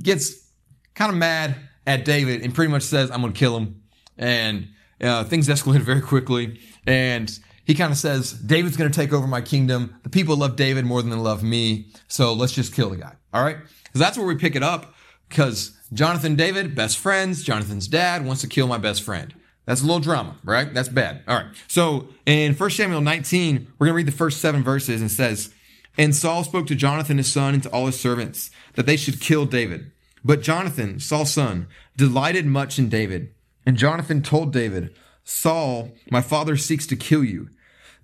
gets 0.00 0.50
kind 0.94 1.10
of 1.10 1.16
mad 1.16 1.56
at 1.86 2.04
David 2.04 2.42
and 2.42 2.54
pretty 2.54 2.70
much 2.70 2.82
says, 2.82 3.10
"I'm 3.10 3.20
going 3.20 3.32
to 3.32 3.38
kill 3.38 3.56
him," 3.56 3.79
and 4.20 4.68
uh, 5.00 5.24
things 5.24 5.48
escalate 5.48 5.80
very 5.80 6.00
quickly, 6.00 6.60
and 6.86 7.36
he 7.64 7.74
kind 7.74 7.90
of 7.90 7.98
says, 7.98 8.32
"David's 8.32 8.76
going 8.76 8.90
to 8.90 8.96
take 8.96 9.12
over 9.12 9.26
my 9.26 9.40
kingdom. 9.40 9.96
The 10.04 10.10
people 10.10 10.36
love 10.36 10.54
David 10.54 10.84
more 10.84 11.02
than 11.02 11.10
they 11.10 11.16
love 11.16 11.42
me, 11.42 11.86
so 12.06 12.32
let's 12.32 12.52
just 12.52 12.72
kill 12.72 12.90
the 12.90 12.96
guy." 12.96 13.14
All 13.34 13.42
right, 13.42 13.56
because 13.82 14.00
that's 14.00 14.16
where 14.16 14.26
we 14.26 14.36
pick 14.36 14.54
it 14.54 14.62
up. 14.62 14.94
Because 15.28 15.76
Jonathan, 15.92 16.36
David, 16.36 16.74
best 16.74 16.98
friends. 16.98 17.42
Jonathan's 17.42 17.88
dad 17.88 18.24
wants 18.24 18.42
to 18.42 18.48
kill 18.48 18.68
my 18.68 18.78
best 18.78 19.02
friend. 19.02 19.34
That's 19.66 19.82
a 19.82 19.84
little 19.84 20.00
drama, 20.00 20.36
right? 20.42 20.72
That's 20.74 20.88
bad. 20.88 21.22
All 21.28 21.36
right. 21.36 21.46
So 21.68 22.08
in 22.26 22.54
1 22.54 22.70
Samuel 22.70 23.00
19, 23.02 23.72
we're 23.78 23.86
going 23.86 23.92
to 23.92 23.96
read 23.96 24.06
the 24.06 24.12
first 24.12 24.40
seven 24.40 24.64
verses 24.64 25.00
and 25.00 25.10
says, 25.10 25.54
And 25.96 26.14
Saul 26.14 26.42
spoke 26.42 26.66
to 26.66 26.74
Jonathan 26.74 27.18
his 27.18 27.30
son 27.30 27.54
and 27.54 27.62
to 27.62 27.70
all 27.70 27.86
his 27.86 28.00
servants 28.00 28.50
that 28.74 28.86
they 28.86 28.96
should 28.96 29.20
kill 29.20 29.46
David. 29.46 29.92
But 30.24 30.42
Jonathan, 30.42 30.98
Saul's 30.98 31.32
son, 31.32 31.68
delighted 31.96 32.46
much 32.46 32.78
in 32.78 32.88
David. 32.88 33.32
And 33.66 33.76
Jonathan 33.76 34.22
told 34.22 34.52
David, 34.52 34.94
Saul, 35.24 35.90
my 36.10 36.20
father 36.20 36.56
seeks 36.56 36.86
to 36.88 36.96
kill 36.96 37.24
you. 37.24 37.48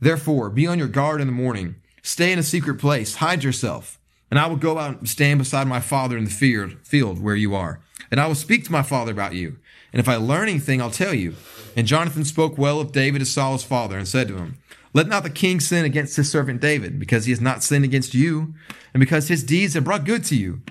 Therefore, 0.00 0.50
be 0.50 0.66
on 0.66 0.78
your 0.78 0.88
guard 0.88 1.20
in 1.20 1.26
the 1.26 1.32
morning. 1.32 1.76
Stay 2.02 2.32
in 2.32 2.38
a 2.38 2.42
secret 2.42 2.76
place. 2.78 3.16
Hide 3.16 3.42
yourself. 3.42 3.98
And 4.30 4.38
I 4.38 4.46
will 4.46 4.56
go 4.56 4.78
out 4.78 4.98
and 4.98 5.08
stand 5.08 5.38
beside 5.38 5.66
my 5.66 5.80
father 5.80 6.18
in 6.18 6.24
the 6.24 6.74
field, 6.82 7.22
where 7.22 7.36
you 7.36 7.54
are. 7.54 7.80
And 8.10 8.20
I 8.20 8.26
will 8.26 8.34
speak 8.34 8.64
to 8.64 8.72
my 8.72 8.82
father 8.82 9.12
about 9.12 9.34
you. 9.34 9.58
And 9.92 10.00
if 10.00 10.08
I 10.08 10.16
learn 10.16 10.48
anything, 10.48 10.82
I'll 10.82 10.90
tell 10.90 11.14
you. 11.14 11.34
And 11.76 11.86
Jonathan 11.86 12.24
spoke 12.24 12.58
well 12.58 12.80
of 12.80 12.92
David 12.92 13.22
as 13.22 13.30
Saul's 13.30 13.64
father 13.64 13.96
and 13.96 14.06
said 14.06 14.28
to 14.28 14.36
him, 14.36 14.58
Let 14.92 15.08
not 15.08 15.22
the 15.22 15.30
king 15.30 15.60
sin 15.60 15.84
against 15.84 16.16
his 16.16 16.30
servant 16.30 16.60
David, 16.60 16.98
because 16.98 17.24
he 17.24 17.32
has 17.32 17.40
not 17.40 17.62
sinned 17.62 17.84
against 17.84 18.14
you, 18.14 18.54
and 18.92 19.00
because 19.00 19.28
his 19.28 19.44
deeds 19.44 19.74
have 19.74 19.84
brought 19.84 20.04
good 20.04 20.24
to 20.24 20.36
you. 20.36 20.62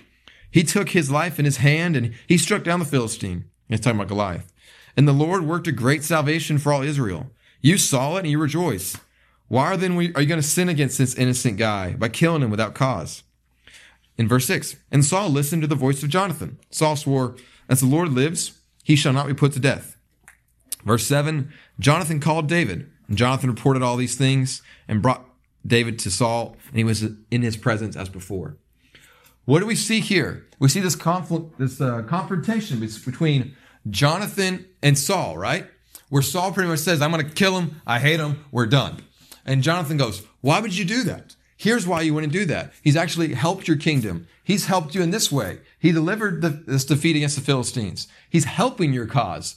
He 0.52 0.64
took 0.64 0.90
his 0.90 1.12
life 1.12 1.40
in 1.40 1.46
his 1.46 1.58
hand, 1.58 1.96
and 1.96 2.14
he 2.28 2.38
struck 2.38 2.64
down 2.64 2.80
the 2.80 2.86
Philistine. 2.86 3.46
He's 3.68 3.80
talking 3.80 4.00
about 4.00 4.10
Goliath. 4.10 4.52
And 4.98 5.08
the 5.08 5.14
Lord 5.14 5.46
worked 5.46 5.68
a 5.68 5.72
great 5.72 6.04
salvation 6.04 6.58
for 6.58 6.72
all 6.72 6.82
Israel. 6.82 7.32
You 7.62 7.78
saw 7.78 8.16
it 8.16 8.20
and 8.20 8.30
you 8.30 8.40
rejoice. 8.40 8.98
Why 9.48 9.76
then 9.76 9.98
are 9.98 10.02
you 10.02 10.12
going 10.12 10.42
to 10.42 10.44
sin 10.44 10.70
against 10.70 10.98
this 10.98 11.16
innocent 11.16 11.58
guy 11.58 11.94
by 11.94 12.10
killing 12.10 12.42
him 12.42 12.50
without 12.50 12.74
cause? 12.74 13.24
In 14.18 14.28
verse 14.28 14.46
6, 14.46 14.78
and 14.92 15.04
Saul 15.04 15.30
listened 15.30 15.62
to 15.62 15.68
the 15.68 15.76
voice 15.76 16.02
of 16.02 16.10
Jonathan. 16.10 16.58
Saul 16.72 16.96
swore, 16.96 17.36
As 17.68 17.82
the 17.82 17.86
Lord 17.86 18.14
lives, 18.14 18.60
he 18.84 18.96
shall 18.96 19.14
not 19.14 19.28
be 19.28 19.34
put 19.34 19.52
to 19.54 19.60
death. 19.60 19.98
Verse 20.84 21.06
7 21.06 21.52
Jonathan 21.80 22.20
called 22.20 22.48
David, 22.48 22.90
and 23.08 23.18
Jonathan 23.18 23.50
reported 23.50 23.82
all 23.84 23.98
these 23.98 24.16
things 24.16 24.62
and 24.88 25.02
brought 25.02 25.28
David 25.66 26.00
to 26.00 26.12
Saul, 26.12 26.56
and 26.70 26.78
he 26.78 26.84
was 26.84 27.04
in 27.04 27.42
his 27.42 27.58
presence 27.58 27.96
as 27.96 28.08
before. 28.08 28.58
What 29.46 29.60
do 29.60 29.66
we 29.66 29.76
see 29.76 30.00
here? 30.00 30.48
We 30.60 30.70
see 30.70 30.80
this 30.80 30.96
conflict, 30.96 31.60
this 31.60 31.82
uh, 31.82 32.04
confrontation 32.04 32.80
between 32.80 33.56
Jonathan 33.90 34.66
and 34.82 34.98
Saul, 34.98 35.38
right? 35.38 35.68
Where 36.10 36.22
Saul 36.22 36.52
pretty 36.52 36.70
much 36.70 36.80
says, 36.80 37.02
I'm 37.02 37.12
going 37.12 37.26
to 37.28 37.34
kill 37.34 37.60
him. 37.60 37.82
I 37.86 38.00
hate 38.00 38.20
him. 38.20 38.46
We're 38.52 38.66
done. 38.66 39.04
And 39.46 39.64
Jonathan 39.64 39.98
goes, 39.98 40.24
Why 40.42 40.60
would 40.60 40.76
you 40.76 40.86
do 40.86 41.04
that? 41.04 41.36
Here's 41.58 41.88
why 41.88 42.02
you 42.02 42.14
wouldn't 42.14 42.34
do 42.34 42.46
that. 42.46 42.74
He's 42.84 42.98
actually 42.98 43.34
helped 43.34 43.68
your 43.68 43.78
kingdom. 43.78 44.28
He's 44.44 44.66
helped 44.66 44.94
you 44.94 45.02
in 45.02 45.12
this 45.12 45.32
way. 45.32 45.60
He 45.80 45.92
delivered 45.92 46.42
the, 46.42 46.50
this 46.50 46.86
defeat 46.86 47.16
against 47.16 47.36
the 47.36 47.42
Philistines. 47.42 48.08
He's 48.30 48.44
helping 48.44 48.92
your 48.92 49.06
cause. 49.06 49.56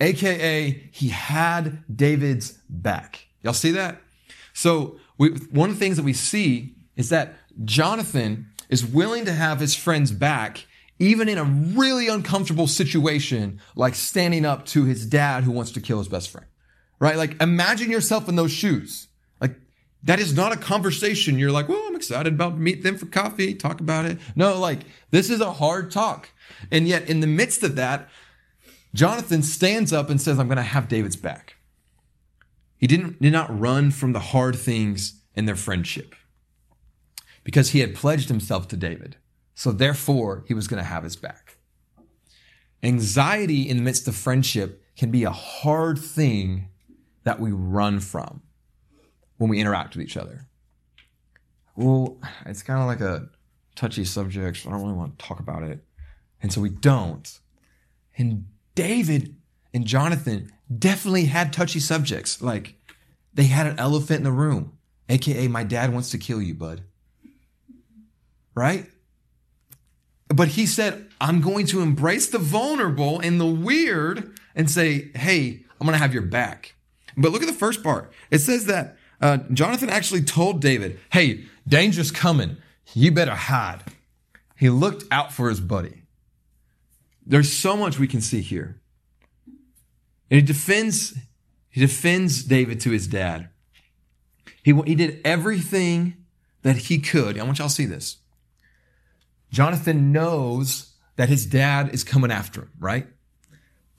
AKA, 0.00 0.88
he 0.92 1.08
had 1.08 1.84
David's 1.94 2.58
back. 2.68 3.26
Y'all 3.42 3.52
see 3.52 3.72
that? 3.72 4.00
So 4.52 4.98
we, 5.18 5.30
one 5.30 5.70
of 5.70 5.76
the 5.76 5.80
things 5.80 5.96
that 5.96 6.04
we 6.04 6.12
see 6.12 6.74
is 6.96 7.08
that 7.08 7.34
Jonathan 7.64 8.46
is 8.68 8.86
willing 8.86 9.24
to 9.24 9.32
have 9.32 9.60
his 9.60 9.74
friends 9.74 10.12
back 10.12 10.66
even 10.98 11.28
in 11.28 11.38
a 11.38 11.44
really 11.44 12.08
uncomfortable 12.08 12.66
situation 12.66 13.60
like 13.74 13.94
standing 13.94 14.44
up 14.44 14.66
to 14.66 14.84
his 14.84 15.06
dad 15.06 15.44
who 15.44 15.50
wants 15.50 15.72
to 15.72 15.80
kill 15.80 15.98
his 15.98 16.08
best 16.08 16.30
friend. 16.30 16.46
Right? 16.98 17.16
Like 17.16 17.40
imagine 17.42 17.90
yourself 17.90 18.28
in 18.28 18.36
those 18.36 18.52
shoes. 18.52 19.08
Like 19.40 19.56
that 20.04 20.20
is 20.20 20.34
not 20.34 20.52
a 20.52 20.56
conversation. 20.56 21.38
You're 21.38 21.50
like, 21.50 21.68
well, 21.68 21.82
I'm 21.86 21.96
excited 21.96 22.34
about 22.34 22.58
meet 22.58 22.82
them 22.82 22.96
for 22.96 23.06
coffee, 23.06 23.54
talk 23.54 23.80
about 23.80 24.04
it. 24.04 24.18
No, 24.36 24.58
like 24.58 24.80
this 25.10 25.28
is 25.30 25.40
a 25.40 25.52
hard 25.52 25.90
talk. 25.90 26.30
And 26.70 26.86
yet 26.86 27.08
in 27.08 27.20
the 27.20 27.26
midst 27.26 27.62
of 27.62 27.74
that, 27.76 28.08
Jonathan 28.94 29.42
stands 29.42 29.92
up 29.92 30.10
and 30.10 30.20
says, 30.20 30.38
I'm 30.38 30.48
going 30.48 30.56
to 30.56 30.62
have 30.62 30.86
David's 30.88 31.16
back. 31.16 31.56
He 32.76 32.86
didn't, 32.86 33.22
did 33.22 33.32
not 33.32 33.58
run 33.58 33.90
from 33.90 34.12
the 34.12 34.20
hard 34.20 34.54
things 34.56 35.20
in 35.34 35.46
their 35.46 35.56
friendship. 35.56 36.14
because 37.44 37.70
he 37.70 37.80
had 37.80 37.94
pledged 37.94 38.28
himself 38.28 38.68
to 38.68 38.76
David. 38.76 39.16
So 39.54 39.72
therefore, 39.72 40.44
he 40.46 40.54
was 40.54 40.68
going 40.68 40.82
to 40.82 40.88
have 40.88 41.04
his 41.04 41.16
back. 41.16 41.58
Anxiety 42.82 43.68
in 43.68 43.76
the 43.76 43.82
midst 43.82 44.08
of 44.08 44.16
friendship 44.16 44.82
can 44.96 45.10
be 45.10 45.24
a 45.24 45.30
hard 45.30 45.98
thing 45.98 46.68
that 47.24 47.38
we 47.38 47.52
run 47.52 48.00
from 48.00 48.42
when 49.36 49.48
we 49.48 49.60
interact 49.60 49.96
with 49.96 50.04
each 50.04 50.16
other. 50.16 50.46
Well, 51.76 52.18
it's 52.46 52.62
kind 52.62 52.80
of 52.80 52.86
like 52.86 53.00
a 53.00 53.28
touchy 53.74 54.04
subject. 54.04 54.58
So 54.58 54.68
I 54.68 54.72
don't 54.72 54.82
really 54.82 54.94
want 54.94 55.18
to 55.18 55.24
talk 55.24 55.40
about 55.40 55.62
it. 55.62 55.84
And 56.42 56.52
so 56.52 56.60
we 56.60 56.70
don't. 56.70 57.40
And 58.16 58.46
David 58.74 59.36
and 59.72 59.86
Jonathan 59.86 60.50
definitely 60.78 61.26
had 61.26 61.52
touchy 61.52 61.80
subjects. 61.80 62.42
Like 62.42 62.74
they 63.32 63.44
had 63.44 63.66
an 63.66 63.78
elephant 63.78 64.18
in 64.18 64.24
the 64.24 64.32
room, 64.32 64.76
aka 65.08 65.48
my 65.48 65.64
dad 65.64 65.92
wants 65.92 66.10
to 66.10 66.18
kill 66.18 66.42
you, 66.42 66.54
bud. 66.54 66.82
Right? 68.54 68.86
But 70.32 70.48
he 70.48 70.66
said, 70.66 71.08
I'm 71.20 71.40
going 71.40 71.66
to 71.66 71.80
embrace 71.80 72.28
the 72.28 72.38
vulnerable 72.38 73.20
and 73.20 73.40
the 73.40 73.46
weird 73.46 74.32
and 74.54 74.70
say, 74.70 75.10
hey, 75.14 75.64
I'm 75.80 75.86
going 75.86 75.92
to 75.92 76.02
have 76.02 76.14
your 76.14 76.22
back. 76.22 76.74
But 77.16 77.32
look 77.32 77.42
at 77.42 77.48
the 77.48 77.54
first 77.54 77.82
part. 77.82 78.12
It 78.30 78.38
says 78.38 78.66
that 78.66 78.96
uh, 79.20 79.38
Jonathan 79.52 79.90
actually 79.90 80.22
told 80.22 80.60
David, 80.60 80.98
hey, 81.12 81.44
danger's 81.68 82.10
coming. 82.10 82.56
You 82.94 83.12
better 83.12 83.34
hide. 83.34 83.82
He 84.56 84.70
looked 84.70 85.04
out 85.10 85.32
for 85.32 85.48
his 85.48 85.60
buddy. 85.60 86.02
There's 87.26 87.52
so 87.52 87.76
much 87.76 87.98
we 87.98 88.08
can 88.08 88.20
see 88.20 88.40
here. 88.40 88.80
And 90.30 90.40
he 90.40 90.42
defends, 90.42 91.14
he 91.68 91.80
defends 91.80 92.42
David 92.42 92.80
to 92.80 92.90
his 92.90 93.06
dad. 93.06 93.50
He, 94.62 94.72
he 94.86 94.94
did 94.94 95.20
everything 95.24 96.16
that 96.62 96.76
he 96.76 96.98
could. 96.98 97.38
I 97.38 97.42
want 97.42 97.58
y'all 97.58 97.68
to 97.68 97.74
see 97.74 97.86
this. 97.86 98.16
Jonathan 99.52 100.12
knows 100.12 100.94
that 101.16 101.28
his 101.28 101.44
dad 101.46 101.90
is 101.94 102.04
coming 102.04 102.30
after 102.30 102.62
him, 102.62 102.70
right? 102.78 103.06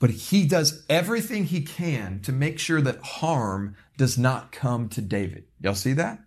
But 0.00 0.10
he 0.10 0.46
does 0.46 0.84
everything 0.88 1.44
he 1.44 1.62
can 1.62 2.20
to 2.22 2.32
make 2.32 2.58
sure 2.58 2.80
that 2.80 3.00
harm 3.02 3.76
does 3.96 4.18
not 4.18 4.52
come 4.52 4.88
to 4.90 5.00
David. 5.00 5.44
Y'all 5.60 5.74
see 5.74 5.92
that? 5.92 6.18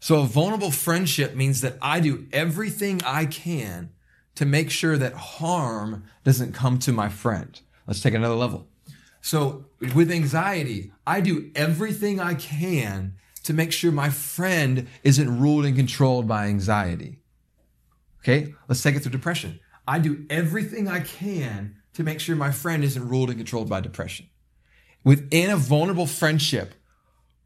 So 0.00 0.20
a 0.20 0.26
vulnerable 0.26 0.70
friendship 0.70 1.34
means 1.34 1.60
that 1.62 1.76
I 1.82 1.98
do 1.98 2.26
everything 2.32 3.00
I 3.04 3.26
can 3.26 3.90
to 4.36 4.46
make 4.46 4.70
sure 4.70 4.96
that 4.96 5.14
harm 5.14 6.04
doesn't 6.22 6.54
come 6.54 6.78
to 6.78 6.92
my 6.92 7.08
friend. 7.08 7.60
Let's 7.88 8.00
take 8.00 8.14
another 8.14 8.36
level. 8.36 8.68
So 9.20 9.66
with 9.80 10.12
anxiety, 10.12 10.92
I 11.04 11.20
do 11.20 11.50
everything 11.56 12.20
I 12.20 12.34
can 12.34 13.16
to 13.42 13.52
make 13.52 13.72
sure 13.72 13.90
my 13.90 14.10
friend 14.10 14.86
isn't 15.02 15.40
ruled 15.40 15.64
and 15.64 15.74
controlled 15.74 16.28
by 16.28 16.46
anxiety. 16.46 17.18
Okay, 18.20 18.54
let's 18.68 18.82
take 18.82 18.96
it 18.96 19.00
through 19.00 19.12
depression. 19.12 19.60
I 19.86 19.98
do 19.98 20.26
everything 20.28 20.88
I 20.88 21.00
can 21.00 21.76
to 21.94 22.02
make 22.02 22.20
sure 22.20 22.36
my 22.36 22.50
friend 22.50 22.84
isn't 22.84 23.08
ruled 23.08 23.30
and 23.30 23.38
controlled 23.38 23.68
by 23.68 23.80
depression. 23.80 24.28
Within 25.04 25.50
a 25.50 25.56
vulnerable 25.56 26.06
friendship, 26.06 26.74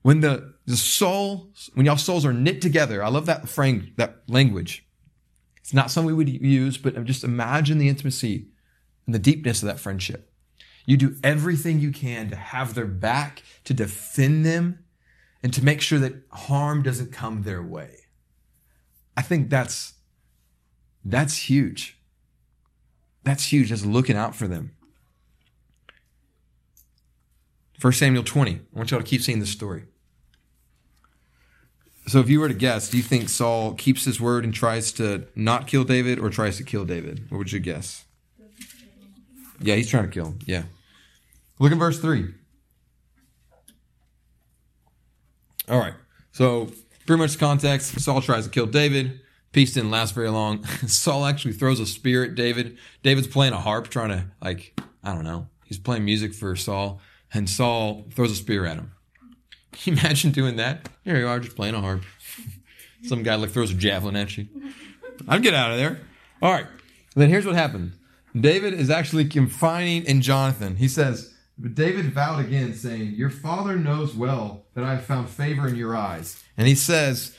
when 0.02 0.20
the, 0.20 0.54
the 0.66 0.76
soul, 0.76 1.52
when 1.74 1.86
y'all 1.86 1.96
souls 1.96 2.26
are 2.26 2.32
knit 2.32 2.60
together, 2.60 3.02
I 3.02 3.08
love 3.08 3.26
that 3.26 3.48
frame, 3.48 3.92
that 3.96 4.22
language. 4.26 4.86
It's 5.58 5.72
not 5.72 5.90
something 5.90 6.08
we 6.08 6.24
would 6.24 6.28
use, 6.28 6.76
but 6.76 7.02
just 7.04 7.22
imagine 7.22 7.78
the 7.78 7.88
intimacy 7.88 8.48
and 9.06 9.14
the 9.14 9.20
deepness 9.20 9.62
of 9.62 9.68
that 9.68 9.78
friendship. 9.78 10.32
You 10.84 10.96
do 10.96 11.16
everything 11.22 11.78
you 11.78 11.92
can 11.92 12.30
to 12.30 12.36
have 12.36 12.74
their 12.74 12.86
back, 12.86 13.42
to 13.64 13.74
defend 13.74 14.44
them, 14.44 14.84
and 15.42 15.54
to 15.54 15.64
make 15.64 15.80
sure 15.80 16.00
that 16.00 16.22
harm 16.30 16.82
doesn't 16.82 17.12
come 17.12 17.42
their 17.42 17.62
way. 17.62 17.98
I 19.16 19.22
think 19.22 19.50
that's 19.50 19.94
that's 21.04 21.36
huge. 21.48 21.98
That's 23.24 23.52
huge. 23.52 23.68
Just 23.68 23.86
looking 23.86 24.16
out 24.16 24.34
for 24.34 24.48
them. 24.48 24.72
1 27.80 27.92
Samuel 27.92 28.22
20. 28.22 28.52
I 28.52 28.58
want 28.72 28.90
y'all 28.90 29.00
to 29.00 29.06
keep 29.06 29.22
seeing 29.22 29.40
this 29.40 29.50
story. 29.50 29.84
So, 32.06 32.18
if 32.20 32.28
you 32.28 32.40
were 32.40 32.48
to 32.48 32.54
guess, 32.54 32.88
do 32.88 32.96
you 32.96 33.02
think 33.02 33.28
Saul 33.28 33.74
keeps 33.74 34.04
his 34.04 34.20
word 34.20 34.44
and 34.44 34.52
tries 34.52 34.90
to 34.92 35.26
not 35.36 35.68
kill 35.68 35.84
David 35.84 36.18
or 36.18 36.30
tries 36.30 36.56
to 36.56 36.64
kill 36.64 36.84
David? 36.84 37.30
What 37.30 37.38
would 37.38 37.52
you 37.52 37.60
guess? 37.60 38.04
Yeah, 39.60 39.76
he's 39.76 39.88
trying 39.88 40.04
to 40.04 40.10
kill 40.10 40.26
him. 40.26 40.38
Yeah. 40.44 40.64
Look 41.60 41.70
at 41.70 41.78
verse 41.78 42.00
3. 42.00 42.34
All 45.68 45.78
right. 45.78 45.94
So, 46.32 46.72
pretty 47.06 47.22
much 47.22 47.38
context 47.38 48.00
Saul 48.00 48.20
tries 48.20 48.44
to 48.44 48.50
kill 48.50 48.66
David. 48.66 49.20
Peace 49.52 49.74
didn't 49.74 49.90
last 49.90 50.14
very 50.14 50.30
long. 50.30 50.64
Saul 50.86 51.26
actually 51.26 51.52
throws 51.52 51.78
a 51.78 51.86
spear 51.86 52.24
at 52.24 52.34
David. 52.34 52.78
David's 53.02 53.26
playing 53.26 53.52
a 53.52 53.60
harp, 53.60 53.88
trying 53.88 54.08
to, 54.08 54.24
like, 54.40 54.78
I 55.04 55.14
don't 55.14 55.24
know. 55.24 55.48
He's 55.64 55.78
playing 55.78 56.04
music 56.04 56.34
for 56.34 56.56
Saul, 56.56 57.00
and 57.32 57.48
Saul 57.48 58.06
throws 58.12 58.32
a 58.32 58.36
spear 58.36 58.64
at 58.66 58.76
him. 58.76 58.92
Can 59.72 59.94
you 59.94 60.00
imagine 60.00 60.32
doing 60.32 60.56
that? 60.56 60.88
Here 61.04 61.18
you 61.18 61.26
are, 61.26 61.38
just 61.40 61.56
playing 61.56 61.74
a 61.74 61.80
harp. 61.80 62.02
Some 63.04 63.22
guy 63.22 63.34
like 63.34 63.50
throws 63.50 63.72
a 63.72 63.74
javelin 63.74 64.16
at 64.16 64.36
you. 64.36 64.48
I'd 65.28 65.42
get 65.42 65.54
out 65.54 65.72
of 65.72 65.78
there. 65.78 66.00
All 66.40 66.52
right. 66.52 66.66
Then 67.14 67.28
here's 67.28 67.44
what 67.44 67.54
happened. 67.54 67.92
David 68.38 68.74
is 68.74 68.90
actually 68.90 69.26
confining 69.26 70.04
in 70.04 70.22
Jonathan. 70.22 70.76
He 70.76 70.88
says, 70.88 71.32
but 71.58 71.74
David 71.74 72.12
vowed 72.12 72.44
again, 72.44 72.74
saying, 72.74 73.12
Your 73.14 73.30
father 73.30 73.76
knows 73.76 74.14
well 74.14 74.64
that 74.74 74.84
I 74.84 74.94
have 74.94 75.04
found 75.04 75.28
favor 75.28 75.68
in 75.68 75.76
your 75.76 75.94
eyes. 75.94 76.42
And 76.56 76.66
he 76.66 76.74
says, 76.74 77.36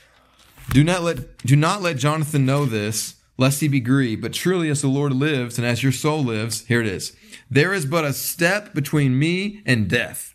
do 0.70 0.84
not 0.84 1.02
let 1.02 1.38
do 1.38 1.56
not 1.56 1.82
let 1.82 1.96
Jonathan 1.96 2.46
know 2.46 2.64
this, 2.64 3.16
lest 3.36 3.60
he 3.60 3.68
be 3.68 3.80
grieved. 3.80 4.22
But 4.22 4.32
truly, 4.32 4.68
as 4.68 4.82
the 4.82 4.88
Lord 4.88 5.12
lives, 5.12 5.58
and 5.58 5.66
as 5.66 5.82
your 5.82 5.92
soul 5.92 6.22
lives, 6.24 6.66
here 6.66 6.80
it 6.80 6.86
is. 6.86 7.16
There 7.50 7.72
is 7.72 7.86
but 7.86 8.04
a 8.04 8.12
step 8.12 8.74
between 8.74 9.18
me 9.18 9.62
and 9.66 9.88
death. 9.88 10.34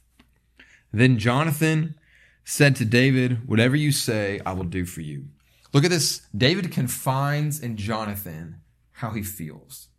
Then 0.91 1.17
Jonathan 1.17 1.95
said 2.43 2.75
to 2.77 2.85
David, 2.85 3.47
Whatever 3.47 3.75
you 3.75 3.91
say, 3.91 4.39
I 4.45 4.53
will 4.53 4.63
do 4.63 4.85
for 4.85 5.01
you. 5.01 5.25
Look 5.73 5.83
at 5.83 5.91
this. 5.91 6.21
David 6.35 6.71
confines 6.71 7.59
in 7.59 7.77
Jonathan 7.77 8.61
how 8.93 9.11
he 9.11 9.21
feels. 9.21 9.89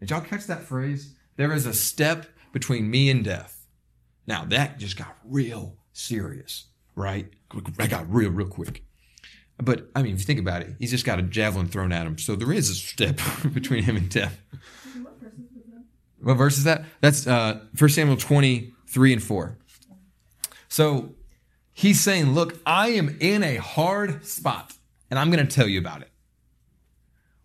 Did 0.00 0.10
y'all 0.10 0.20
catch 0.20 0.46
that 0.46 0.62
phrase? 0.62 1.14
There 1.36 1.52
is 1.52 1.66
a 1.66 1.74
step 1.74 2.26
between 2.52 2.90
me 2.90 3.10
and 3.10 3.24
death. 3.24 3.66
Now 4.26 4.44
that 4.46 4.78
just 4.78 4.96
got 4.96 5.16
real 5.24 5.76
serious, 5.92 6.66
right? 6.94 7.28
That 7.76 7.90
got 7.90 8.12
real, 8.12 8.30
real 8.30 8.48
quick. 8.48 8.84
But 9.60 9.88
I 9.94 10.02
mean, 10.02 10.14
if 10.14 10.20
you 10.20 10.24
think 10.24 10.38
about 10.38 10.62
it, 10.62 10.74
he's 10.78 10.90
just 10.90 11.04
got 11.04 11.18
a 11.18 11.22
javelin 11.22 11.68
thrown 11.68 11.92
at 11.92 12.06
him. 12.06 12.18
So 12.18 12.36
there 12.36 12.52
is 12.52 12.70
a 12.70 12.74
step 12.74 13.20
between 13.52 13.82
him 13.82 13.96
and 13.96 14.08
death. 14.08 14.40
What 16.20 16.34
verse 16.34 16.58
is 16.58 16.64
that? 16.64 16.84
That's 17.00 17.26
uh, 17.26 17.60
1 17.78 17.90
Samuel 17.90 18.16
23 18.16 19.12
and 19.12 19.22
4. 19.22 19.58
So 20.68 21.14
he's 21.72 22.00
saying, 22.00 22.34
Look, 22.34 22.58
I 22.66 22.88
am 22.90 23.16
in 23.20 23.42
a 23.42 23.56
hard 23.56 24.24
spot, 24.26 24.74
and 25.10 25.18
I'm 25.18 25.30
going 25.30 25.46
to 25.46 25.52
tell 25.54 25.68
you 25.68 25.78
about 25.78 26.02
it. 26.02 26.10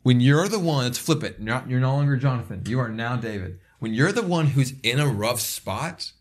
When 0.01 0.19
you're 0.19 0.47
the 0.47 0.59
one, 0.59 0.83
let's 0.83 0.97
flip 0.97 1.23
it. 1.23 1.39
Not, 1.39 1.69
you're 1.69 1.79
no 1.79 1.95
longer 1.95 2.17
Jonathan. 2.17 2.63
You 2.67 2.79
are 2.79 2.89
now 2.89 3.15
David. 3.15 3.59
When 3.79 3.93
you're 3.93 4.11
the 4.11 4.23
one 4.23 4.47
who's 4.47 4.73
in 4.83 4.99
a 4.99 5.07
rough 5.07 5.39
spot, 5.39 6.11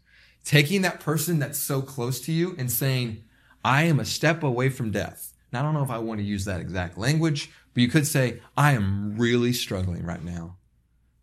taking 0.45 0.83
that 0.83 1.01
person 1.01 1.39
that's 1.39 1.59
so 1.59 1.83
close 1.83 2.21
to 2.23 2.33
you 2.33 2.55
and 2.59 2.71
saying, 2.71 3.25
I 3.65 3.85
am 3.85 3.99
a 3.99 4.05
step 4.05 4.43
away 4.43 4.69
from 4.69 4.91
death 4.91 5.32
now, 5.53 5.61
I 5.61 5.63
don't 5.63 5.75
know 5.75 5.83
if 5.83 5.91
I 5.91 5.99
want 5.99 6.19
to 6.21 6.25
use 6.25 6.47
that 6.47 6.61
exact 6.61 6.97
language, 6.97 7.51
but 7.75 7.83
you 7.83 7.89
could 7.89 8.07
say, 8.07 8.41
I 8.57 8.73
am 8.73 9.17
really 9.19 9.53
struggling 9.53 10.05
right 10.05 10.25
now. 10.25 10.57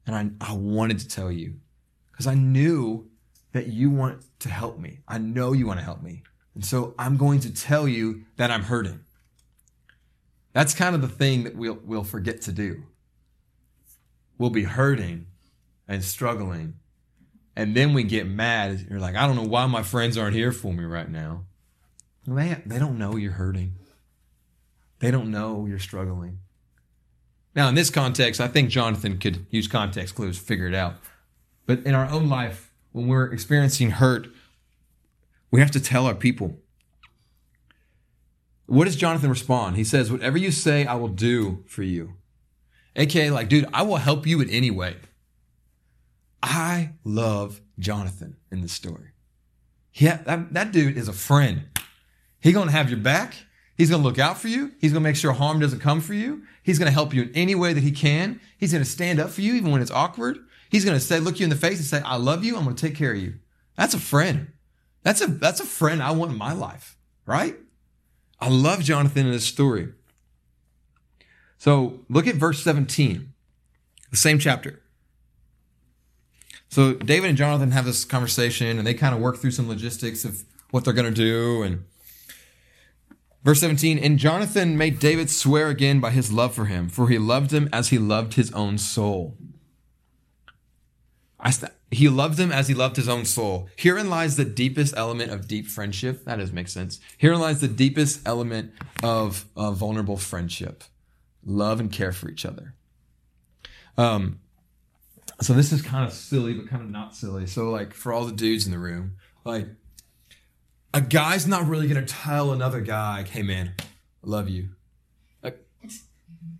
And 0.06 0.16
I, 0.16 0.52
I 0.52 0.54
wanted 0.54 1.00
to 1.00 1.08
tell 1.08 1.32
you 1.32 1.56
because 2.12 2.28
I 2.28 2.36
knew 2.36 3.10
that 3.54 3.68
you 3.68 3.90
want 3.90 4.24
to 4.40 4.50
help 4.50 4.78
me. 4.78 5.00
I 5.08 5.18
know 5.18 5.54
you 5.54 5.66
want 5.66 5.80
to 5.80 5.86
help 5.86 6.02
me. 6.04 6.24
And 6.54 6.64
so 6.64 6.94
I'm 7.00 7.18
going 7.18 7.40
to 7.42 7.54
tell 7.54 7.88
you 7.88 8.26
that 8.38 8.52
I'm 8.52 8.64
hurting. 8.64 9.00
That's 10.54 10.74
kind 10.74 10.96
of 10.96 11.02
the 11.02 11.08
thing 11.08 11.44
that 11.44 11.56
we'll, 11.56 11.80
we'll 11.84 12.04
forget 12.04 12.42
to 12.44 12.52
do. 12.52 12.84
We'll 14.38 14.50
be 14.50 14.64
hurting 14.64 15.28
and 15.88 16.04
struggling. 16.04 16.76
And 17.56 17.76
then 17.76 17.94
we 17.94 18.04
get 18.04 18.28
mad. 18.28 18.88
You're 18.90 19.00
like, 19.00 19.16
I 19.16 19.26
don't 19.26 19.36
know 19.36 19.44
why 19.44 19.66
my 19.66 19.84
friends 19.84 20.18
aren't 20.18 20.36
here 20.36 20.52
for 20.52 20.74
me 20.74 20.84
right 20.84 21.10
now. 21.10 21.46
They, 22.28 22.62
they 22.66 22.80
don't 22.80 22.98
know 22.98 23.16
you're 23.16 23.34
hurting. 23.34 23.76
They 25.00 25.12
don't 25.12 25.32
know 25.32 25.66
you're 25.66 25.80
struggling. 25.80 26.40
Now, 27.56 27.68
in 27.68 27.76
this 27.76 27.90
context, 27.90 28.40
I 28.40 28.48
think 28.48 28.70
Jonathan 28.70 29.18
could 29.18 29.46
use 29.50 29.68
context 29.68 30.16
clues 30.16 30.38
figure 30.38 30.68
it 30.68 30.76
out. 30.76 30.96
But 31.66 31.80
in 31.86 31.96
our 31.96 32.10
own 32.10 32.30
life, 32.30 32.72
when 32.92 33.08
we're 33.08 33.32
experiencing 33.32 33.92
hurt, 33.92 34.28
we 35.52 35.60
have 35.60 35.72
to 35.72 35.80
tell 35.80 36.06
our 36.06 36.16
people. 36.16 36.58
What 38.66 38.86
does 38.86 38.96
Jonathan 38.96 39.30
respond? 39.30 39.78
He 39.78 39.84
says, 39.84 40.12
Whatever 40.12 40.38
you 40.38 40.52
say, 40.52 40.86
I 40.86 40.96
will 40.96 41.08
do 41.08 41.64
for 41.68 41.84
you. 41.84 42.14
AKA, 42.96 43.32
like, 43.32 43.50
dude, 43.50 43.68
I 43.74 43.82
will 43.84 43.98
help 43.98 44.28
you 44.28 44.42
in 44.42 44.50
any 44.50 44.70
way. 44.70 44.98
I 46.44 46.92
love 47.04 47.62
Jonathan 47.80 48.38
in 48.52 48.62
this 48.62 48.74
story. 48.74 49.12
Yeah, 49.94 50.18
that, 50.24 50.54
that 50.54 50.72
dude 50.72 50.98
is 50.98 51.08
a 51.08 51.14
friend. 51.14 51.64
He 52.40 52.52
gonna 52.52 52.72
have 52.72 52.90
your 52.90 53.00
back. 53.00 53.36
He's 53.80 53.90
going 53.90 54.02
to 54.02 54.08
look 54.10 54.20
out 54.20 54.38
for 54.38 54.50
you. 54.50 54.74
He's 54.78 54.92
going 54.92 55.02
to 55.02 55.10
make 55.10 55.16
sure 55.16 55.32
harm 55.32 55.62
doesn't 55.62 55.80
come 55.80 56.02
for 56.02 56.14
you. 56.14 56.44
He's 56.62 56.78
going 56.78 56.88
to 56.88 56.94
help 56.94 57.14
you 57.14 57.22
in 57.22 57.32
any 57.34 57.56
way 57.56 57.72
that 57.72 57.82
he 57.82 57.94
can. 57.94 58.42
He's 58.58 58.74
going 58.74 58.84
to 58.84 58.90
stand 58.90 59.22
up 59.22 59.30
for 59.30 59.40
you 59.40 59.54
even 59.54 59.72
when 59.72 59.82
it's 59.82 59.90
awkward. 59.90 60.38
He's 60.70 60.84
going 60.84 61.00
to 61.00 61.04
say, 61.04 61.22
look 61.22 61.40
you 61.40 61.46
in 61.46 61.50
the 61.50 61.56
face 61.56 61.78
and 61.78 61.86
say, 61.86 62.02
I 62.02 62.18
love 62.18 62.44
you. 62.44 62.58
I'm 62.58 62.66
going 62.66 62.76
to 62.76 62.88
take 62.88 62.98
care 62.98 63.14
of 63.14 63.20
you. 63.20 63.36
That's 63.78 63.94
a 63.94 64.00
friend. 64.00 64.52
That's 65.04 65.22
a, 65.22 65.28
that's 65.28 65.62
a 65.62 65.66
friend 65.66 66.04
I 66.04 66.12
want 66.12 66.30
in 66.30 66.38
my 66.38 66.52
life, 66.52 66.98
right? 67.26 67.56
I 68.42 68.50
love 68.50 68.84
Jonathan 68.84 69.28
in 69.28 69.32
this 69.32 69.46
story. 69.46 69.94
So 71.58 72.02
look 72.10 72.28
at 72.28 72.36
verse 72.36 72.62
17, 72.62 73.32
the 74.12 74.18
same 74.18 74.40
chapter. 74.40 74.82
So 76.68 76.96
David 76.96 77.30
and 77.30 77.38
Jonathan 77.38 77.72
have 77.72 77.86
this 77.86 78.04
conversation 78.04 78.78
and 78.78 78.86
they 78.86 78.94
kind 78.94 79.16
of 79.16 79.22
work 79.22 79.38
through 79.38 79.52
some 79.52 79.70
logistics 79.70 80.26
of 80.26 80.44
what 80.72 80.84
they're 80.84 80.94
going 80.94 81.14
to 81.14 81.16
do. 81.16 81.64
And 81.64 81.86
verse 83.44 83.60
17, 83.62 83.98
and 84.00 84.18
Jonathan 84.18 84.78
made 84.78 85.00
David 85.00 85.30
swear 85.30 85.70
again 85.70 86.00
by 86.00 86.12
his 86.12 86.32
love 86.32 86.54
for 86.54 86.66
him, 86.66 86.90
for 86.90 87.10
he 87.10 87.18
loved 87.18 87.52
him 87.52 87.70
as 87.72 87.90
he 87.90 87.98
loved 87.98 88.34
his 88.34 88.52
own 88.54 88.78
soul. 88.78 89.38
St- 91.50 91.72
he 91.92 92.08
loved 92.08 92.40
him 92.40 92.52
as 92.52 92.68
he 92.68 92.74
loved 92.74 92.98
his 92.98 93.10
own 93.10 93.26
soul. 93.26 93.68
Herein 93.76 94.10
lies 94.10 94.36
the 94.36 94.46
deepest 94.46 94.96
element 94.96 95.32
of 95.32 95.48
deep 95.48 95.68
friendship. 95.68 96.26
That 96.26 96.38
does 96.38 96.52
make 96.52 96.68
sense. 96.68 97.00
Herein 97.18 97.40
lies 97.40 97.62
the 97.62 97.68
deepest 97.68 98.28
element 98.28 98.74
of 99.02 99.46
uh, 99.56 99.72
vulnerable 99.72 100.18
friendship. 100.18 100.84
Love 101.44 101.80
and 101.80 101.92
care 101.92 102.12
for 102.12 102.30
each 102.30 102.46
other. 102.46 102.76
Um, 103.98 104.40
so 105.42 105.54
this 105.54 105.72
is 105.72 105.82
kind 105.82 106.06
of 106.06 106.14
silly, 106.14 106.54
but 106.54 106.68
kind 106.68 106.84
of 106.84 106.90
not 106.90 107.16
silly. 107.16 107.48
So 107.48 107.70
like 107.72 107.94
for 107.94 108.14
all 108.14 108.26
the 108.26 108.34
dudes 108.34 108.66
in 108.66 108.72
the 108.72 108.80
room, 108.80 109.16
like 109.44 109.68
a 110.94 111.02
guy's 111.02 111.48
not 111.48 111.68
really 111.68 111.88
gonna 111.88 112.06
tell 112.06 112.52
another 112.52 112.82
guy, 112.82 113.24
"Hey 113.24 113.44
man, 113.44 113.74
I 113.80 113.84
love 114.24 114.50
you." 114.50 114.70
Like 115.44 115.66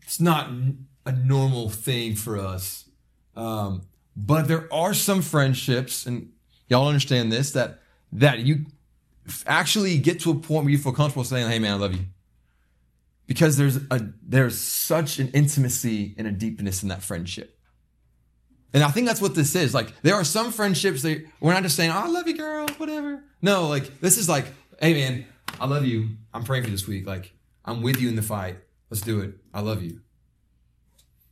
it's 0.02 0.20
not 0.20 0.52
a 1.06 1.12
normal 1.12 1.70
thing 1.70 2.16
for 2.16 2.38
us. 2.38 2.86
Um, 3.36 3.84
but 4.16 4.48
there 4.48 4.72
are 4.74 4.94
some 4.94 5.22
friendships, 5.22 6.06
and 6.06 6.32
y'all 6.68 6.88
understand 6.88 7.32
this 7.32 7.52
that 7.52 7.82
that 8.12 8.40
you 8.40 8.66
actually 9.46 9.98
get 9.98 10.20
to 10.22 10.32
a 10.32 10.36
point 10.36 10.66
where 10.66 10.72
you 10.72 10.78
feel 10.78 10.92
comfortable 10.92 11.24
saying, 11.24 11.50
"Hey 11.50 11.60
man, 11.60 11.74
I 11.74 11.76
love 11.78 11.94
you," 11.94 12.06
because 13.28 13.58
there's 13.58 13.78
a 13.78 14.10
there's 14.22 14.58
such 14.58 15.20
an 15.20 15.30
intimacy 15.30 16.16
and 16.18 16.28
a 16.28 16.32
deepness 16.32 16.84
in 16.84 16.90
that 16.90 17.04
friendship. 17.04 17.59
And 18.74 18.84
I 18.84 18.90
think 18.90 19.08
that's 19.08 19.22
what 19.22 19.36
this 19.36 19.56
is. 19.56 19.74
Like, 19.74 20.00
there 20.02 20.16
are 20.16 20.24
some 20.24 20.52
friendships 20.52 21.02
that 21.02 21.26
we're 21.40 21.54
not 21.54 21.64
just 21.64 21.76
saying, 21.76 21.92
oh, 21.92 22.04
I 22.06 22.08
love 22.08 22.28
you, 22.28 22.38
girl, 22.38 22.68
whatever. 22.78 23.24
No, 23.42 23.68
like, 23.68 24.00
this 24.00 24.18
is 24.18 24.30
like, 24.30 24.46
hey, 24.80 24.94
man, 24.94 25.26
I 25.60 25.66
love 25.66 25.86
you. 25.86 26.10
I'm 26.34 26.44
praying 26.44 26.66
for 26.66 26.70
this 26.70 26.88
week. 26.88 27.08
Like, 27.08 27.34
I'm 27.66 27.82
with 27.82 28.00
you 28.00 28.10
in 28.10 28.16
the 28.16 28.22
fight. 28.22 28.58
Let's 28.90 29.02
do 29.02 29.22
it. 29.22 29.34
I 29.54 29.62
love 29.62 29.82
you. 29.82 30.02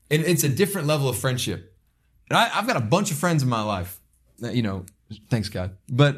And 0.09 0.23
it's 0.23 0.43
a 0.43 0.49
different 0.49 0.87
level 0.87 1.09
of 1.09 1.17
friendship. 1.17 1.75
And 2.29 2.37
I, 2.37 2.47
have 2.47 2.65
got 2.65 2.77
a 2.77 2.81
bunch 2.81 3.11
of 3.11 3.17
friends 3.17 3.43
in 3.43 3.49
my 3.49 3.61
life. 3.61 3.99
That, 4.39 4.55
you 4.55 4.63
know, 4.63 4.85
thanks 5.29 5.49
God. 5.49 5.77
But, 5.89 6.17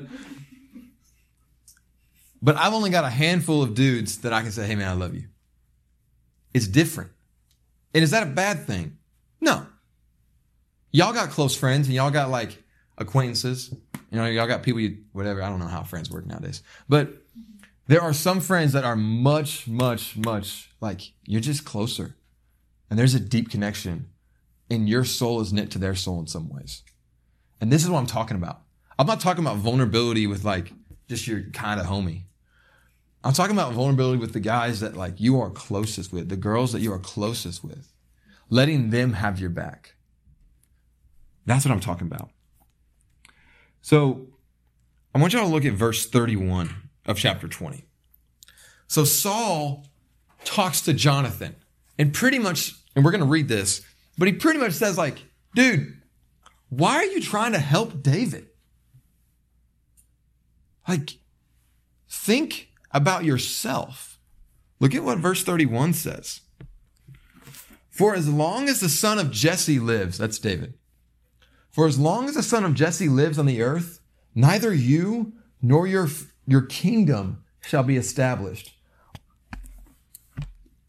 but 2.41 2.55
I've 2.55 2.73
only 2.73 2.91
got 2.91 3.03
a 3.03 3.09
handful 3.09 3.61
of 3.61 3.73
dudes 3.73 4.19
that 4.19 4.31
I 4.31 4.41
can 4.41 4.51
say, 4.51 4.65
hey, 4.65 4.75
man, 4.75 4.87
I 4.87 4.93
love 4.93 5.15
you. 5.15 5.25
It's 6.53 6.67
different. 6.67 7.11
And 7.93 8.03
is 8.03 8.11
that 8.11 8.23
a 8.23 8.27
bad 8.27 8.65
thing? 8.65 8.97
No 9.41 9.65
y'all 10.91 11.13
got 11.13 11.29
close 11.29 11.55
friends 11.55 11.87
and 11.87 11.95
y'all 11.95 12.11
got 12.11 12.29
like 12.29 12.61
acquaintances. 12.97 13.73
You 14.11 14.17
know, 14.17 14.25
y'all 14.25 14.47
got 14.47 14.63
people 14.63 14.79
you, 14.79 14.97
whatever. 15.13 15.41
I 15.41 15.49
don't 15.49 15.59
know 15.59 15.67
how 15.67 15.83
friends 15.83 16.09
work 16.09 16.25
nowadays. 16.25 16.63
But 16.87 17.13
there 17.87 18.01
are 18.01 18.13
some 18.13 18.39
friends 18.39 18.73
that 18.73 18.83
are 18.83 18.95
much, 18.95 19.67
much, 19.67 20.17
much 20.17 20.71
like 20.81 21.13
you're 21.25 21.41
just 21.41 21.65
closer. 21.65 22.15
And 22.89 22.97
there's 22.97 23.13
a 23.13 23.19
deep 23.19 23.49
connection. 23.49 24.09
And 24.71 24.87
your 24.87 25.05
soul 25.05 25.41
is 25.41 25.51
knit 25.51 25.71
to 25.71 25.79
their 25.79 25.95
soul 25.95 26.19
in 26.19 26.27
some 26.27 26.49
ways. 26.49 26.83
And 27.59 27.71
this 27.71 27.83
is 27.83 27.89
what 27.89 27.99
I'm 27.99 28.05
talking 28.05 28.37
about. 28.37 28.61
I'm 28.97 29.07
not 29.07 29.19
talking 29.19 29.43
about 29.43 29.57
vulnerability 29.57 30.27
with 30.27 30.43
like 30.43 30.73
just 31.07 31.27
your 31.27 31.43
kind 31.51 31.79
of 31.79 31.87
homie. 31.87 32.23
I'm 33.23 33.33
talking 33.33 33.55
about 33.55 33.73
vulnerability 33.73 34.19
with 34.19 34.33
the 34.33 34.39
guys 34.39 34.79
that 34.79 34.95
like 34.95 35.19
you 35.19 35.39
are 35.41 35.49
closest 35.49 36.13
with, 36.13 36.29
the 36.29 36.37
girls 36.37 36.71
that 36.71 36.81
you 36.81 36.93
are 36.93 36.99
closest 36.99 37.63
with, 37.63 37.91
letting 38.49 38.91
them 38.91 39.13
have 39.13 39.39
your 39.39 39.49
back. 39.49 39.95
That's 41.49 41.65
what 41.65 41.71
I'm 41.71 41.79
talking 41.79 42.05
about. 42.05 42.29
So 43.81 44.27
I 45.15 45.19
want 45.19 45.33
y'all 45.33 45.47
to 45.47 45.51
look 45.51 45.65
at 45.65 45.73
verse 45.73 46.05
31 46.05 46.69
of 47.07 47.17
chapter 47.17 47.47
20. 47.47 47.85
So 48.85 49.03
Saul 49.03 49.87
talks 50.45 50.81
to 50.81 50.93
Jonathan 50.93 51.55
and 51.97 52.13
pretty 52.13 52.37
much, 52.37 52.75
and 52.95 53.03
we're 53.03 53.09
going 53.09 53.23
to 53.23 53.27
read 53.27 53.47
this, 53.47 53.81
but 54.15 54.27
he 54.27 54.33
pretty 54.35 54.59
much 54.59 54.73
says, 54.73 54.95
like, 54.95 55.23
dude, 55.55 55.99
why 56.69 56.97
are 56.97 57.05
you 57.05 57.19
trying 57.19 57.53
to 57.53 57.59
help 57.59 58.03
David? 58.03 58.45
Like, 60.87 61.17
think 62.07 62.69
about 62.91 63.23
yourself. 63.25 64.19
Look 64.79 64.93
at 64.93 65.03
what 65.03 65.17
verse 65.17 65.43
31 65.43 65.93
says. 65.93 66.41
For 67.89 68.13
as 68.13 68.29
long 68.29 68.69
as 68.69 68.81
the 68.81 68.89
son 68.89 69.17
of 69.17 69.31
Jesse 69.31 69.79
lives, 69.79 70.19
that's 70.19 70.37
David, 70.37 70.75
for 71.79 71.87
as 71.87 71.97
long 71.97 72.27
as 72.27 72.35
the 72.35 72.43
son 72.43 72.65
of 72.65 72.73
Jesse 72.73 73.07
lives 73.07 73.39
on 73.39 73.45
the 73.45 73.61
earth, 73.61 74.01
neither 74.35 74.73
you 74.73 75.31
nor 75.61 75.87
your, 75.87 76.09
your 76.45 76.63
kingdom 76.63 77.41
shall 77.61 77.83
be 77.83 77.95
established. 77.95 78.75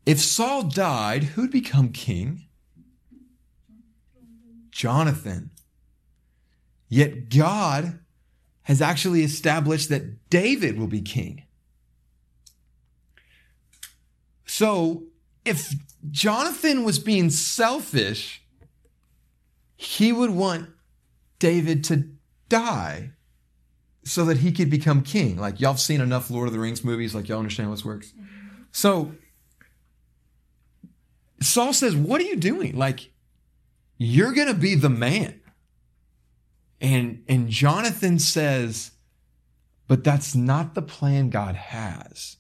If 0.05 0.19
Saul 0.19 0.65
died, 0.65 1.23
who'd 1.23 1.53
become 1.53 1.91
king? 1.91 2.47
Jonathan. 4.73 5.51
Yet 6.89 7.29
God 7.29 8.01
has 8.63 8.83
actually 8.83 9.23
established 9.23 9.91
that 9.91 10.29
David 10.29 10.77
will 10.77 10.89
be 10.89 11.03
king. 11.03 11.45
So 14.45 15.05
if 15.45 15.73
Jonathan 16.11 16.83
was 16.83 16.99
being 16.99 17.31
selfish, 17.31 18.43
he 19.77 20.13
would 20.13 20.31
want 20.31 20.69
David 21.41 21.83
to 21.85 22.09
die 22.49 23.11
so 24.05 24.25
that 24.27 24.39
he 24.39 24.53
could 24.53 24.71
become 24.71 25.03
king. 25.03 25.37
Like 25.37 25.61
y'all 25.61 25.73
have 25.73 25.81
seen 25.81 26.01
enough 26.01 26.31
Lord 26.31 26.47
of 26.47 26.53
the 26.53 26.61
Rings 26.61 26.85
movies, 26.85 27.15
like 27.15 27.29
y'all 27.29 27.39
understand 27.39 27.69
how 27.69 27.75
this 27.75 27.85
works. 27.85 28.13
Mm-hmm. 28.13 28.63
So 28.71 29.13
Saul 31.43 31.73
says, 31.73 31.97
What 31.97 32.21
are 32.21 32.25
you 32.25 32.37
doing? 32.37 32.77
Like, 32.77 33.11
you're 33.99 34.33
gonna 34.33 34.55
be 34.55 34.77
the 34.77 34.89
man. 34.89 35.41
And 36.81 37.25
and 37.29 37.49
Jonathan 37.51 38.19
says, 38.19 38.93
but 39.91 40.05
that's 40.05 40.37
not 40.37 40.75
the 40.75 40.83
plan 40.83 41.31
God 41.31 41.57
has. 41.57 42.37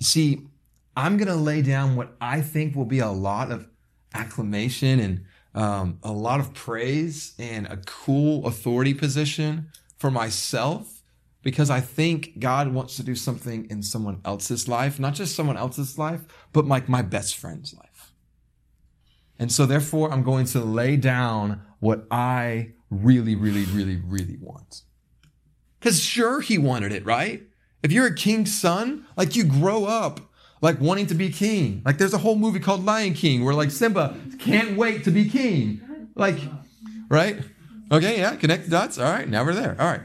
See, 0.00 0.46
I'm 0.94 1.16
gonna 1.16 1.34
lay 1.34 1.62
down 1.62 1.96
what 1.96 2.14
I 2.20 2.42
think 2.42 2.76
will 2.76 2.84
be 2.84 2.98
a 2.98 3.10
lot 3.10 3.50
of 3.50 3.66
acclamation 4.12 5.00
and 5.00 5.24
um, 5.54 5.98
a 6.02 6.12
lot 6.12 6.40
of 6.40 6.52
praise 6.52 7.34
and 7.38 7.66
a 7.66 7.76
cool 7.86 8.46
authority 8.46 8.94
position 8.94 9.68
for 9.96 10.10
myself 10.10 11.02
because 11.42 11.70
I 11.70 11.80
think 11.80 12.40
God 12.40 12.72
wants 12.72 12.96
to 12.96 13.02
do 13.02 13.14
something 13.14 13.66
in 13.70 13.82
someone 13.82 14.20
else's 14.24 14.66
life, 14.66 14.98
not 14.98 15.14
just 15.14 15.36
someone 15.36 15.56
else's 15.56 15.98
life, 15.98 16.22
but 16.52 16.64
like 16.66 16.88
my 16.88 17.02
best 17.02 17.36
friend's 17.36 17.74
life. 17.74 18.12
And 19.38 19.52
so 19.52 19.66
therefore, 19.66 20.10
I'm 20.10 20.22
going 20.22 20.46
to 20.46 20.60
lay 20.60 20.96
down 20.96 21.62
what 21.80 22.06
I 22.10 22.72
really, 22.90 23.34
really, 23.34 23.64
really, 23.64 23.96
really 23.96 24.38
want. 24.40 24.82
Because 25.78 26.00
sure, 26.00 26.40
he 26.40 26.56
wanted 26.56 26.92
it, 26.92 27.04
right? 27.04 27.42
If 27.82 27.92
you're 27.92 28.06
a 28.06 28.14
king's 28.14 28.58
son, 28.58 29.06
like 29.16 29.36
you 29.36 29.44
grow 29.44 29.84
up 29.84 30.20
like 30.64 30.80
wanting 30.80 31.06
to 31.06 31.14
be 31.14 31.28
king. 31.28 31.82
Like 31.84 31.98
there's 31.98 32.14
a 32.14 32.18
whole 32.18 32.36
movie 32.36 32.58
called 32.58 32.86
Lion 32.86 33.12
King 33.12 33.44
where 33.44 33.54
like 33.54 33.70
Simba 33.70 34.16
can't 34.38 34.78
wait 34.78 35.04
to 35.04 35.10
be 35.10 35.28
king. 35.28 36.08
Like, 36.14 36.38
right? 37.10 37.38
Okay, 37.92 38.18
yeah, 38.18 38.34
connect 38.36 38.64
the 38.64 38.70
dots. 38.70 38.98
All 38.98 39.12
right, 39.12 39.28
now 39.28 39.44
we're 39.44 39.52
there. 39.52 39.76
All 39.78 39.86
right. 39.86 40.00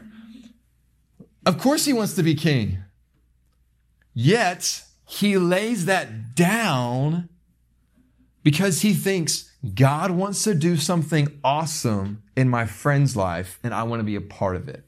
Of 1.46 1.60
course 1.60 1.86
he 1.86 1.94
wants 1.94 2.14
to 2.16 2.24
be 2.24 2.36
king. 2.36 2.80
Yet 4.14 4.84
he 5.08 5.38
lays 5.38 5.86
that 5.86 6.36
down 6.36 7.30
because 8.44 8.82
he 8.82 8.94
thinks 8.94 9.50
God 9.76 10.12
wants 10.12 10.44
to 10.44 10.54
do 10.54 10.76
something 10.76 11.40
awesome 11.42 12.22
in 12.36 12.50
my 12.50 12.66
friend's 12.66 13.16
life 13.16 13.60
and 13.64 13.74
I 13.74 13.84
want 13.84 14.02
to 14.02 14.04
be 14.04 14.18
a 14.18 14.22
part 14.22 14.58
of 14.58 14.68
it. 14.68 14.84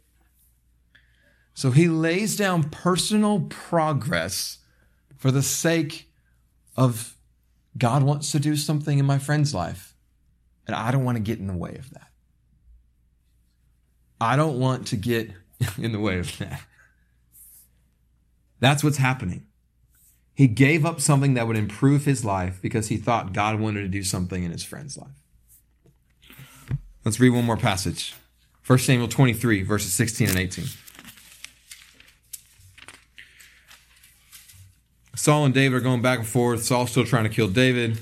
So 1.54 1.72
he 1.72 1.88
lays 1.88 2.36
down 2.36 2.64
personal 2.64 3.46
progress 3.50 4.58
for 5.22 5.30
the 5.30 5.44
sake 5.44 6.10
of 6.76 7.16
God 7.78 8.02
wants 8.02 8.32
to 8.32 8.40
do 8.40 8.56
something 8.56 8.98
in 8.98 9.06
my 9.06 9.20
friend's 9.20 9.54
life. 9.54 9.94
And 10.66 10.76
I 10.76 10.90
don't 10.90 11.06
want 11.06 11.16
to 11.16 11.22
get 11.22 11.38
in 11.38 11.46
the 11.46 11.56
way 11.56 11.76
of 11.76 11.92
that. 11.92 12.08
I 14.20 14.36
don't 14.36 14.60
want 14.60 14.88
to 14.88 14.96
get 14.96 15.30
in 15.78 15.92
the 15.92 16.00
way 16.00 16.18
of 16.18 16.36
that. 16.40 16.64
That's 18.60 18.84
what's 18.84 18.98
happening. 18.98 19.46
He 20.34 20.48
gave 20.48 20.88
up 20.88 21.00
something 21.00 21.36
that 21.36 21.46
would 21.46 21.58
improve 21.58 22.06
his 22.06 22.26
life 22.26 22.60
because 22.60 22.88
he 22.88 22.98
thought 22.98 23.32
God 23.32 23.60
wanted 23.60 23.82
to 23.82 23.90
do 23.90 24.02
something 24.02 24.44
in 24.44 24.50
his 24.50 24.64
friend's 24.64 24.98
life. 24.98 25.22
Let's 27.06 27.20
read 27.20 27.30
one 27.30 27.46
more 27.46 27.58
passage. 27.58 28.16
1 28.66 28.80
Samuel 28.80 29.08
23, 29.08 29.62
verses 29.62 29.94
16 29.94 30.30
and 30.30 30.40
18. 30.40 30.66
Saul 35.22 35.46
and 35.46 35.54
David 35.54 35.78
are 35.78 35.82
going 35.82 36.02
back 36.02 36.18
and 36.18 36.28
forth. 36.28 36.64
Saul's 36.64 36.90
still 36.90 37.06
trying 37.06 37.26
to 37.26 37.30
kill 37.30 37.48
David. 37.48 38.00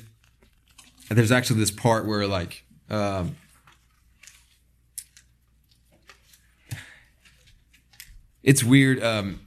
And 1.09 1.17
there's 1.17 1.33
actually 1.33 1.59
this 1.59 1.69
part 1.69 2.05
where, 2.05 2.25
like, 2.25 2.63
um, 2.89 3.35
it's 8.41 8.63
weird. 8.63 9.03
Um, 9.03 9.41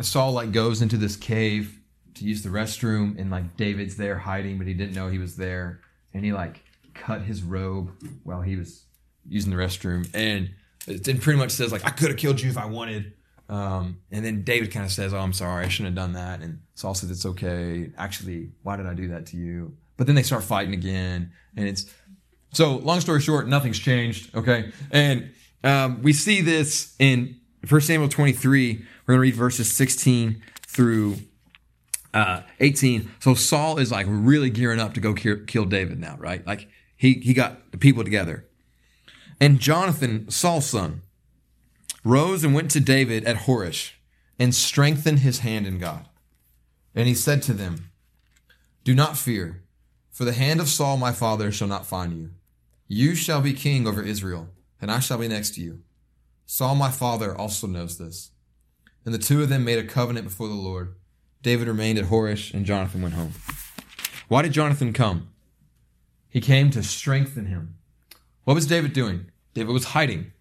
Saul 0.00 0.32
like 0.32 0.52
goes 0.52 0.80
into 0.80 0.96
this 0.96 1.14
cave 1.14 1.78
to 2.14 2.24
use 2.24 2.42
the 2.42 2.48
restroom, 2.48 3.18
and 3.18 3.30
like 3.30 3.58
David's 3.58 3.98
there 3.98 4.16
hiding, 4.16 4.56
but 4.56 4.66
he 4.66 4.72
didn't 4.72 4.94
know 4.94 5.08
he 5.08 5.18
was 5.18 5.36
there, 5.36 5.82
and 6.14 6.24
he 6.24 6.32
like 6.32 6.62
cut 6.94 7.20
his 7.20 7.42
robe 7.42 7.90
while 8.22 8.40
he 8.40 8.56
was 8.56 8.84
using 9.28 9.50
the 9.50 9.58
restroom, 9.58 10.08
and 10.14 10.48
it 10.86 11.20
pretty 11.20 11.38
much 11.38 11.50
says 11.50 11.72
like 11.72 11.84
I 11.84 11.90
could 11.90 12.08
have 12.08 12.16
killed 12.16 12.40
you 12.40 12.48
if 12.48 12.56
I 12.56 12.64
wanted. 12.64 13.12
Um, 13.52 13.98
and 14.10 14.24
then 14.24 14.44
David 14.44 14.72
kind 14.72 14.86
of 14.86 14.90
says, 14.90 15.12
"Oh, 15.12 15.18
I'm 15.18 15.34
sorry, 15.34 15.66
I 15.66 15.68
shouldn't 15.68 15.94
have 15.94 16.06
done 16.06 16.14
that." 16.14 16.40
And 16.40 16.60
Saul 16.74 16.94
says, 16.94 17.10
"It's 17.10 17.26
okay. 17.26 17.90
Actually, 17.98 18.48
why 18.62 18.78
did 18.78 18.86
I 18.86 18.94
do 18.94 19.08
that 19.08 19.26
to 19.26 19.36
you?" 19.36 19.76
But 19.98 20.06
then 20.06 20.16
they 20.16 20.22
start 20.22 20.42
fighting 20.42 20.72
again, 20.72 21.32
and 21.54 21.68
it's 21.68 21.84
so. 22.54 22.76
Long 22.76 23.00
story 23.00 23.20
short, 23.20 23.46
nothing's 23.46 23.78
changed. 23.78 24.34
Okay, 24.34 24.72
and 24.90 25.32
um, 25.62 26.00
we 26.00 26.14
see 26.14 26.40
this 26.40 26.94
in 26.98 27.40
1 27.68 27.80
Samuel 27.82 28.08
23. 28.08 28.86
We're 29.06 29.14
gonna 29.14 29.20
read 29.20 29.34
verses 29.34 29.70
16 29.70 30.42
through 30.66 31.16
uh, 32.14 32.40
18. 32.58 33.10
So 33.20 33.34
Saul 33.34 33.76
is 33.76 33.92
like 33.92 34.06
really 34.08 34.48
gearing 34.48 34.80
up 34.80 34.94
to 34.94 35.00
go 35.00 35.12
kill 35.12 35.66
David 35.66 36.00
now, 36.00 36.16
right? 36.18 36.46
Like 36.46 36.68
he 36.96 37.14
he 37.14 37.34
got 37.34 37.70
the 37.70 37.76
people 37.76 38.02
together. 38.02 38.46
And 39.38 39.60
Jonathan, 39.60 40.30
Saul's 40.30 40.64
son, 40.64 41.02
rose 42.04 42.42
and 42.42 42.54
went 42.54 42.70
to 42.72 42.80
David 42.80 43.24
at 43.24 43.36
Horesh 43.36 43.92
and 44.38 44.54
strengthened 44.54 45.20
his 45.20 45.40
hand 45.40 45.66
in 45.66 45.78
God. 45.78 46.08
And 46.94 47.06
he 47.06 47.14
said 47.14 47.42
to 47.42 47.52
them, 47.52 47.90
Do 48.84 48.94
not 48.94 49.16
fear, 49.16 49.62
for 50.10 50.24
the 50.24 50.32
hand 50.32 50.60
of 50.60 50.68
Saul 50.68 50.96
my 50.96 51.12
father 51.12 51.52
shall 51.52 51.68
not 51.68 51.86
find 51.86 52.12
you. 52.12 52.30
You 52.88 53.14
shall 53.14 53.40
be 53.40 53.52
king 53.52 53.86
over 53.86 54.02
Israel, 54.02 54.48
and 54.80 54.90
I 54.90 54.98
shall 54.98 55.18
be 55.18 55.28
next 55.28 55.54
to 55.54 55.62
you. 55.62 55.80
Saul 56.44 56.74
my 56.74 56.90
father 56.90 57.36
also 57.36 57.66
knows 57.66 57.98
this. 57.98 58.30
And 59.04 59.14
the 59.14 59.18
two 59.18 59.42
of 59.42 59.48
them 59.48 59.64
made 59.64 59.78
a 59.78 59.84
covenant 59.84 60.26
before 60.26 60.48
the 60.48 60.54
Lord. 60.54 60.94
David 61.42 61.66
remained 61.66 61.98
at 61.98 62.06
Horesh, 62.06 62.52
and 62.52 62.66
Jonathan 62.66 63.02
went 63.02 63.14
home. 63.14 63.32
Why 64.28 64.42
did 64.42 64.52
Jonathan 64.52 64.92
come? 64.92 65.28
He 66.28 66.40
came 66.40 66.70
to 66.70 66.82
strengthen 66.82 67.46
him. 67.46 67.76
What 68.44 68.54
was 68.54 68.66
David 68.66 68.92
doing? 68.92 69.26
David 69.54 69.72
was 69.72 69.86
hiding 69.86 70.32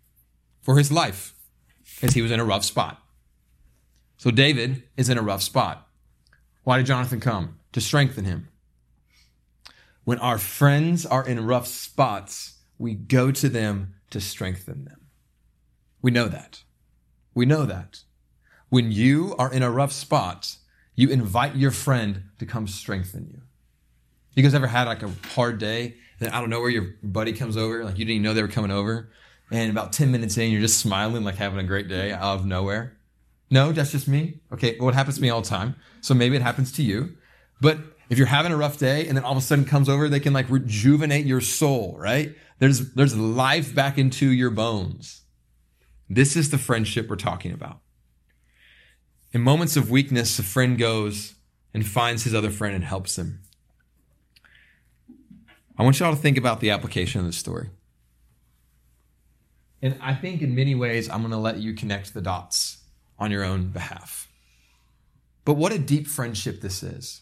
for 0.61 0.77
his 0.77 0.91
life 0.91 1.35
because 2.01 2.15
he 2.15 2.21
was 2.23 2.31
in 2.31 2.39
a 2.39 2.45
rough 2.45 2.65
spot. 2.65 2.99
So 4.17 4.31
David 4.31 4.81
is 4.97 5.07
in 5.07 5.19
a 5.19 5.21
rough 5.21 5.43
spot. 5.43 5.87
Why 6.63 6.77
did 6.77 6.87
Jonathan 6.87 7.19
come? 7.19 7.59
To 7.73 7.81
strengthen 7.81 8.25
him. 8.25 8.49
When 10.03 10.17
our 10.17 10.39
friends 10.39 11.05
are 11.05 11.25
in 11.25 11.45
rough 11.45 11.67
spots, 11.67 12.55
we 12.79 12.95
go 12.95 13.31
to 13.31 13.47
them 13.47 13.93
to 14.09 14.19
strengthen 14.19 14.85
them. 14.85 15.01
We 16.01 16.09
know 16.09 16.27
that. 16.27 16.63
We 17.35 17.45
know 17.45 17.65
that. 17.65 17.99
When 18.69 18.91
you 18.91 19.35
are 19.37 19.53
in 19.53 19.61
a 19.61 19.69
rough 19.69 19.91
spot, 19.91 20.55
you 20.95 21.09
invite 21.09 21.55
your 21.55 21.71
friend 21.71 22.23
to 22.39 22.47
come 22.47 22.67
strengthen 22.67 23.27
you. 23.27 23.41
You 24.33 24.41
guys 24.41 24.55
ever 24.55 24.67
had 24.67 24.87
like 24.87 25.03
a 25.03 25.11
hard 25.35 25.59
day? 25.59 25.97
And 26.19 26.29
I 26.29 26.39
don't 26.39 26.49
know 26.49 26.61
where 26.61 26.69
your 26.69 26.95
buddy 27.03 27.33
comes 27.33 27.57
over, 27.57 27.85
like 27.85 27.99
you 27.99 28.05
didn't 28.05 28.15
even 28.15 28.23
know 28.23 28.33
they 28.33 28.41
were 28.41 28.47
coming 28.47 28.71
over. 28.71 29.11
And 29.51 29.69
about 29.69 29.91
10 29.91 30.11
minutes 30.11 30.37
in, 30.37 30.49
you're 30.49 30.61
just 30.61 30.79
smiling, 30.79 31.23
like 31.23 31.35
having 31.35 31.59
a 31.59 31.63
great 31.63 31.89
day 31.89 32.11
out 32.11 32.39
of 32.39 32.45
nowhere. 32.45 32.97
No, 33.49 33.73
that's 33.73 33.91
just 33.91 34.07
me. 34.07 34.39
Okay. 34.53 34.77
Well, 34.79 34.89
it 34.89 34.95
happens 34.95 35.17
to 35.17 35.21
me 35.21 35.29
all 35.29 35.41
the 35.41 35.49
time. 35.49 35.75
So 35.99 36.13
maybe 36.13 36.37
it 36.37 36.41
happens 36.41 36.71
to 36.73 36.83
you. 36.83 37.17
But 37.59 37.77
if 38.09 38.17
you're 38.17 38.27
having 38.27 38.53
a 38.53 38.57
rough 38.57 38.77
day 38.77 39.07
and 39.07 39.17
then 39.17 39.25
all 39.25 39.33
of 39.33 39.37
a 39.37 39.41
sudden 39.41 39.65
comes 39.65 39.89
over, 39.89 40.07
they 40.07 40.21
can 40.21 40.33
like 40.33 40.49
rejuvenate 40.49 41.25
your 41.25 41.41
soul, 41.41 41.97
right? 41.99 42.33
There's, 42.59 42.93
there's 42.93 43.15
life 43.15 43.75
back 43.75 43.97
into 43.97 44.31
your 44.31 44.51
bones. 44.51 45.21
This 46.09 46.35
is 46.35 46.49
the 46.49 46.57
friendship 46.57 47.09
we're 47.09 47.15
talking 47.17 47.51
about. 47.51 47.79
In 49.33 49.41
moments 49.41 49.77
of 49.77 49.89
weakness, 49.89 50.39
a 50.39 50.43
friend 50.43 50.77
goes 50.77 51.35
and 51.73 51.85
finds 51.85 52.23
his 52.23 52.33
other 52.33 52.49
friend 52.49 52.75
and 52.75 52.83
helps 52.83 53.17
him. 53.17 53.41
I 55.77 55.83
want 55.83 55.99
y'all 55.99 56.13
to 56.13 56.21
think 56.21 56.37
about 56.37 56.59
the 56.59 56.69
application 56.69 57.21
of 57.21 57.25
this 57.25 57.37
story. 57.37 57.69
And 59.81 59.97
I 60.01 60.13
think 60.13 60.41
in 60.41 60.53
many 60.55 60.75
ways, 60.75 61.09
I'm 61.09 61.21
going 61.21 61.31
to 61.31 61.37
let 61.37 61.57
you 61.57 61.73
connect 61.73 62.13
the 62.13 62.21
dots 62.21 62.77
on 63.17 63.31
your 63.31 63.43
own 63.43 63.69
behalf. 63.69 64.27
But 65.43 65.55
what 65.55 65.71
a 65.71 65.79
deep 65.79 66.07
friendship 66.07 66.61
this 66.61 66.83
is. 66.83 67.21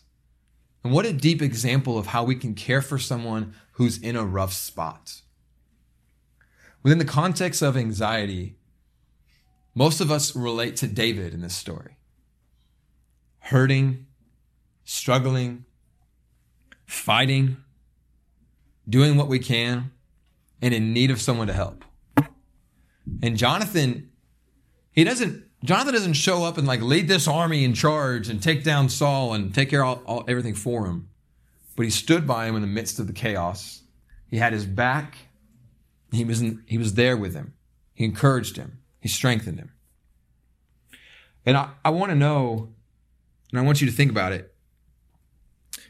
And 0.84 0.94
what 0.94 1.06
a 1.06 1.14
deep 1.14 1.42
example 1.42 1.98
of 1.98 2.08
how 2.08 2.24
we 2.24 2.36
can 2.36 2.54
care 2.54 2.82
for 2.82 2.98
someone 2.98 3.54
who's 3.74 3.98
in 3.98 4.16
a 4.16 4.26
rough 4.26 4.54
spot. 4.54 5.22
Within 6.84 6.98
the 6.98 7.06
context 7.06 7.62
of 7.62 7.76
anxiety, 7.76 8.56
most 9.76 10.02
of 10.02 10.12
us 10.12 10.36
relate 10.36 10.76
to 10.78 10.88
David 10.88 11.34
in 11.34 11.42
this 11.42 11.56
story 11.56 11.96
hurting, 13.44 14.06
struggling, 14.84 15.66
fighting, 16.86 17.58
doing 18.88 19.16
what 19.16 19.28
we 19.28 19.40
can, 19.40 19.92
and 20.62 20.74
in 20.74 20.94
need 20.94 21.10
of 21.10 21.20
someone 21.20 21.48
to 21.48 21.54
help. 21.54 21.84
And 23.22 23.38
Jonathan, 23.38 24.10
he 24.92 25.04
doesn't, 25.04 25.44
Jonathan 25.64 25.94
doesn't 25.94 26.14
show 26.14 26.44
up 26.44 26.58
and 26.58 26.66
like 26.66 26.82
lead 26.82 27.08
this 27.08 27.28
army 27.28 27.64
in 27.64 27.74
charge 27.74 28.30
and 28.30 28.42
take 28.42 28.64
down 28.64 28.90
Saul 28.90 29.34
and 29.34 29.54
take 29.54 29.70
care 29.70 29.84
of 29.84 30.00
all, 30.06 30.20
all, 30.20 30.26
everything 30.28 30.56
for 30.56 30.86
him. 30.86 31.10
But 31.76 31.86
he 31.86 31.92
stood 31.92 32.26
by 32.28 32.48
him 32.48 32.56
in 32.56 32.62
the 32.62 32.68
midst 32.68 33.00
of 33.00 33.08
the 33.08 33.14
chaos. 33.14 33.84
He 34.30 34.38
had 34.38 34.54
his 34.54 34.66
back. 34.66 35.18
He 36.12 36.26
was, 36.26 36.42
in, 36.42 36.64
he 36.66 36.78
was 36.78 36.96
there 36.96 37.18
with 37.18 37.34
him. 37.34 37.54
He 37.94 38.06
encouraged 38.06 38.58
him. 38.58 38.80
He 39.00 39.08
strengthened 39.08 39.60
him. 39.60 39.72
And 41.46 41.58
I, 41.58 41.70
I 41.84 41.90
want 41.90 42.12
to 42.12 42.16
know 42.16 42.70
and 43.52 43.60
I 43.60 43.64
want 43.64 43.82
you 43.82 43.88
to 43.88 43.94
think 43.94 44.12
about 44.12 44.32
it. 44.32 44.54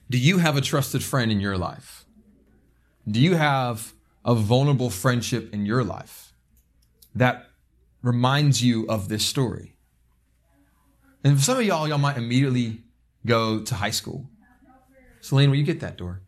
Do 0.09 0.17
you 0.17 0.39
have 0.39 0.57
a 0.57 0.61
trusted 0.61 1.03
friend 1.03 1.31
in 1.31 1.39
your 1.39 1.57
life? 1.57 2.05
Do 3.07 3.19
you 3.19 3.35
have 3.35 3.93
a 4.25 4.35
vulnerable 4.35 4.89
friendship 4.89 5.53
in 5.53 5.65
your 5.65 5.83
life 5.83 6.28
that 7.15 7.47
reminds 8.01 8.63
you 8.63 8.85
of 8.87 9.09
this 9.09 9.25
story? 9.25 9.75
And 11.23 11.37
for 11.37 11.43
some 11.43 11.57
of 11.57 11.65
y'all, 11.65 11.87
y'all 11.87 11.97
might 11.97 12.17
immediately 12.17 12.83
go 13.25 13.61
to 13.61 13.75
high 13.75 13.91
school. 13.91 14.29
Celine, 15.21 15.49
will 15.49 15.57
you 15.57 15.63
get 15.63 15.81
that 15.81 15.97
door? 15.97 16.21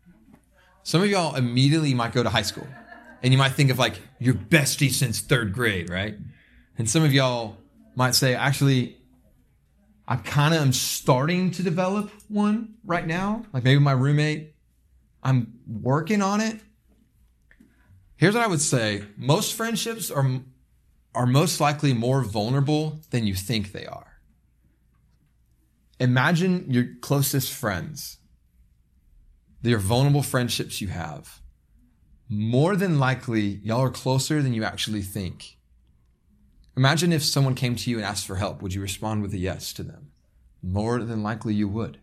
Some 0.84 1.02
of 1.02 1.08
y'all 1.08 1.36
immediately 1.36 1.94
might 1.94 2.12
go 2.12 2.24
to 2.24 2.30
high 2.30 2.42
school 2.42 2.68
and 3.24 3.32
you 3.32 3.38
might 3.38 3.54
think 3.54 3.70
of 3.70 3.80
like 3.80 4.00
your 4.20 4.34
bestie 4.34 4.92
since 4.92 5.20
third 5.20 5.54
grade, 5.54 5.90
right? 5.90 6.16
And 6.78 6.90
some 6.90 7.04
of 7.04 7.14
y'all 7.14 7.58
might 7.96 8.16
say, 8.16 8.34
actually, 8.34 8.98
I 10.08 10.16
kind 10.18 10.54
of 10.54 10.62
am 10.62 10.74
starting 10.74 11.52
to 11.52 11.64
develop 11.64 12.12
one 12.28 12.76
right 12.84 13.06
now. 13.06 13.46
Like 13.54 13.64
maybe 13.64 13.80
my 13.80 13.92
roommate, 13.92 14.56
I'm 15.24 15.54
working 15.68 16.22
on 16.22 16.42
it. 16.42 16.60
Here's 18.18 18.36
what 18.36 18.44
I 18.44 18.48
would 18.48 18.62
say 18.62 19.04
most 19.18 19.54
friendships 19.54 20.12
are, 20.12 20.42
are 21.14 21.26
most 21.26 21.60
likely 21.60 21.94
more 21.94 22.24
vulnerable 22.24 23.02
than 23.10 23.28
you 23.28 23.36
think 23.36 23.72
they 23.72 23.86
are. 23.86 24.22
Imagine 26.00 26.66
your 26.70 26.88
closest 27.02 27.54
friends, 27.54 28.18
your 29.62 29.80
vulnerable 29.80 30.24
friendships 30.24 30.82
you 30.82 30.88
have. 30.88 31.42
More 32.28 32.76
than 32.76 32.98
likely, 32.98 33.60
y'all 33.64 33.82
are 33.82 33.90
closer 33.90 34.42
than 34.42 34.54
you 34.54 34.64
actually 34.64 35.02
think. 35.02 35.58
Imagine 36.78 37.12
if 37.12 37.24
someone 37.24 37.56
came 37.56 37.76
to 37.76 37.90
you 37.90 37.98
and 37.98 38.06
asked 38.06 38.26
for 38.26 38.38
help. 38.38 38.62
Would 38.62 38.74
you 38.74 38.82
respond 38.82 39.22
with 39.22 39.34
a 39.34 39.38
yes 39.38 39.74
to 39.74 39.84
them? 39.84 40.12
More 40.64 41.04
than 41.04 41.22
likely 41.22 41.54
you 41.54 41.68
would. 41.68 42.00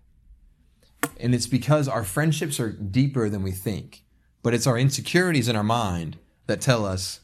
And 1.19 1.35
it's 1.35 1.47
because 1.47 1.89
our 1.89 2.05
friendships 2.05 2.61
are 2.61 2.71
deeper 2.71 3.29
than 3.29 3.43
we 3.43 3.53
think, 3.53 4.03
but 4.43 4.53
it's 4.53 4.67
our 4.67 4.79
insecurities 4.79 5.49
in 5.49 5.57
our 5.57 5.65
mind 5.65 6.19
that 6.47 6.61
tell 6.61 6.85
us 6.85 7.21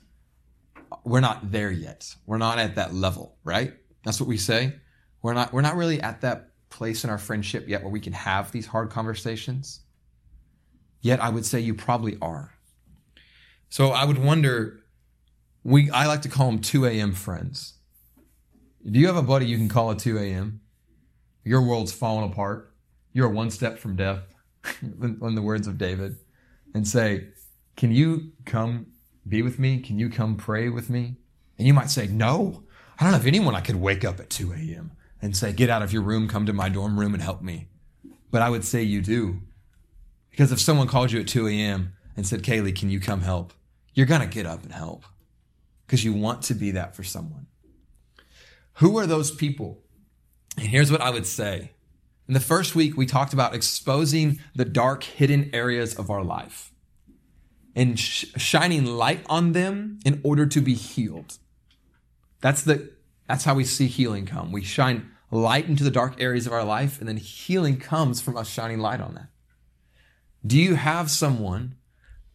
we're 1.04 1.20
not 1.20 1.50
there 1.50 1.70
yet. 1.70 2.14
We're 2.26 2.38
not 2.38 2.58
at 2.58 2.76
that 2.76 2.94
level, 2.94 3.36
right? 3.44 3.74
That's 4.04 4.20
what 4.20 4.28
we 4.28 4.36
say. 4.36 4.74
We're 5.22 5.34
not 5.34 5.52
we're 5.52 5.60
not 5.60 5.76
really 5.76 6.00
at 6.00 6.22
that 6.22 6.50
place 6.70 7.04
in 7.04 7.10
our 7.10 7.18
friendship 7.18 7.68
yet 7.68 7.82
where 7.82 7.92
we 7.92 8.00
can 8.00 8.12
have 8.12 8.50
these 8.50 8.66
hard 8.66 8.90
conversations. 8.90 9.80
Yet 11.00 11.22
I 11.22 11.28
would 11.28 11.46
say 11.46 11.60
you 11.60 11.74
probably 11.74 12.16
are. 12.20 12.54
So 13.68 13.90
I 13.90 14.04
would 14.04 14.18
wonder 14.18 14.80
we 15.62 15.90
I 15.90 16.06
like 16.06 16.22
to 16.22 16.28
call 16.28 16.50
them 16.50 16.60
2 16.60 16.86
a.m. 16.86 17.12
friends. 17.12 17.74
Do 18.90 18.98
you 18.98 19.06
have 19.06 19.16
a 19.16 19.22
buddy 19.22 19.46
you 19.46 19.56
can 19.56 19.68
call 19.68 19.90
at 19.90 19.98
2 19.98 20.18
a.m.? 20.18 20.60
Your 21.42 21.62
world's 21.62 21.92
falling 21.92 22.30
apart. 22.30 22.74
you're 23.12 23.28
one 23.28 23.50
step 23.50 23.78
from 23.78 23.96
death, 23.96 24.22
in 24.82 25.34
the 25.34 25.42
words 25.42 25.66
of 25.66 25.78
David, 25.78 26.16
and 26.74 26.86
say, 26.86 27.28
Can 27.76 27.92
you 27.92 28.32
come 28.44 28.86
be 29.26 29.42
with 29.42 29.58
me? 29.58 29.80
Can 29.80 29.98
you 29.98 30.10
come 30.10 30.36
pray 30.36 30.68
with 30.68 30.90
me? 30.90 31.16
And 31.58 31.66
you 31.66 31.74
might 31.74 31.90
say, 31.90 32.06
No, 32.06 32.64
I 32.98 33.04
don't 33.04 33.12
have 33.12 33.26
anyone 33.26 33.54
I 33.54 33.60
could 33.60 33.76
wake 33.76 34.04
up 34.04 34.20
at 34.20 34.30
2 34.30 34.52
a.m. 34.52 34.92
and 35.22 35.36
say, 35.36 35.52
Get 35.52 35.70
out 35.70 35.82
of 35.82 35.92
your 35.92 36.02
room, 36.02 36.28
come 36.28 36.46
to 36.46 36.52
my 36.52 36.68
dorm 36.68 36.98
room 36.98 37.14
and 37.14 37.22
help 37.22 37.42
me. 37.42 37.68
But 38.30 38.42
I 38.42 38.50
would 38.50 38.64
say 38.64 38.82
you 38.82 39.00
do. 39.00 39.40
Because 40.30 40.52
if 40.52 40.60
someone 40.60 40.88
called 40.88 41.12
you 41.12 41.20
at 41.20 41.28
2 41.28 41.46
a.m. 41.48 41.94
and 42.16 42.26
said, 42.26 42.42
Kaylee, 42.42 42.76
can 42.76 42.90
you 42.90 43.00
come 43.00 43.20
help? 43.20 43.52
You're 43.94 44.06
going 44.06 44.20
to 44.20 44.26
get 44.26 44.46
up 44.46 44.64
and 44.64 44.72
help 44.72 45.04
because 45.86 46.04
you 46.04 46.12
want 46.12 46.42
to 46.42 46.54
be 46.54 46.72
that 46.72 46.96
for 46.96 47.04
someone. 47.04 47.46
Who 48.74 48.98
are 48.98 49.06
those 49.06 49.30
people? 49.30 49.78
And 50.56 50.66
here's 50.66 50.90
what 50.90 51.00
I 51.00 51.10
would 51.10 51.26
say. 51.26 51.70
In 52.26 52.34
the 52.34 52.40
first 52.40 52.74
week, 52.74 52.96
we 52.96 53.06
talked 53.06 53.32
about 53.32 53.54
exposing 53.54 54.40
the 54.54 54.64
dark, 54.64 55.04
hidden 55.04 55.50
areas 55.52 55.94
of 55.94 56.10
our 56.10 56.24
life 56.24 56.73
and 57.74 57.98
sh- 57.98 58.26
shining 58.36 58.84
light 58.84 59.24
on 59.28 59.52
them 59.52 59.98
in 60.04 60.20
order 60.24 60.46
to 60.46 60.60
be 60.60 60.74
healed. 60.74 61.38
That's 62.40 62.62
the 62.62 62.90
that's 63.26 63.44
how 63.44 63.54
we 63.54 63.64
see 63.64 63.86
healing 63.86 64.26
come. 64.26 64.52
We 64.52 64.62
shine 64.62 65.10
light 65.30 65.66
into 65.66 65.82
the 65.82 65.90
dark 65.90 66.20
areas 66.20 66.46
of 66.46 66.52
our 66.52 66.64
life, 66.64 66.98
and 67.00 67.08
then 67.08 67.16
healing 67.16 67.78
comes 67.78 68.20
from 68.20 68.36
us 68.36 68.48
shining 68.48 68.78
light 68.78 69.00
on 69.00 69.14
that. 69.14 69.28
Do 70.46 70.58
you 70.58 70.74
have 70.74 71.10
someone 71.10 71.76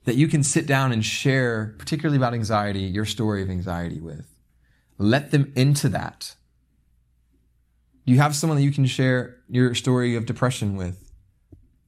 that 0.05 0.15
you 0.15 0.27
can 0.27 0.43
sit 0.43 0.65
down 0.65 0.91
and 0.91 1.05
share, 1.05 1.75
particularly 1.77 2.17
about 2.17 2.33
anxiety, 2.33 2.81
your 2.81 3.05
story 3.05 3.43
of 3.43 3.49
anxiety 3.49 3.99
with? 3.99 4.25
Let 4.97 5.31
them 5.31 5.53
into 5.55 5.89
that. 5.89 6.35
Do 8.05 8.13
you 8.13 8.19
have 8.19 8.35
someone 8.35 8.57
that 8.57 8.63
you 8.63 8.71
can 8.71 8.87
share 8.87 9.37
your 9.47 9.75
story 9.75 10.15
of 10.15 10.25
depression 10.25 10.75
with, 10.75 11.11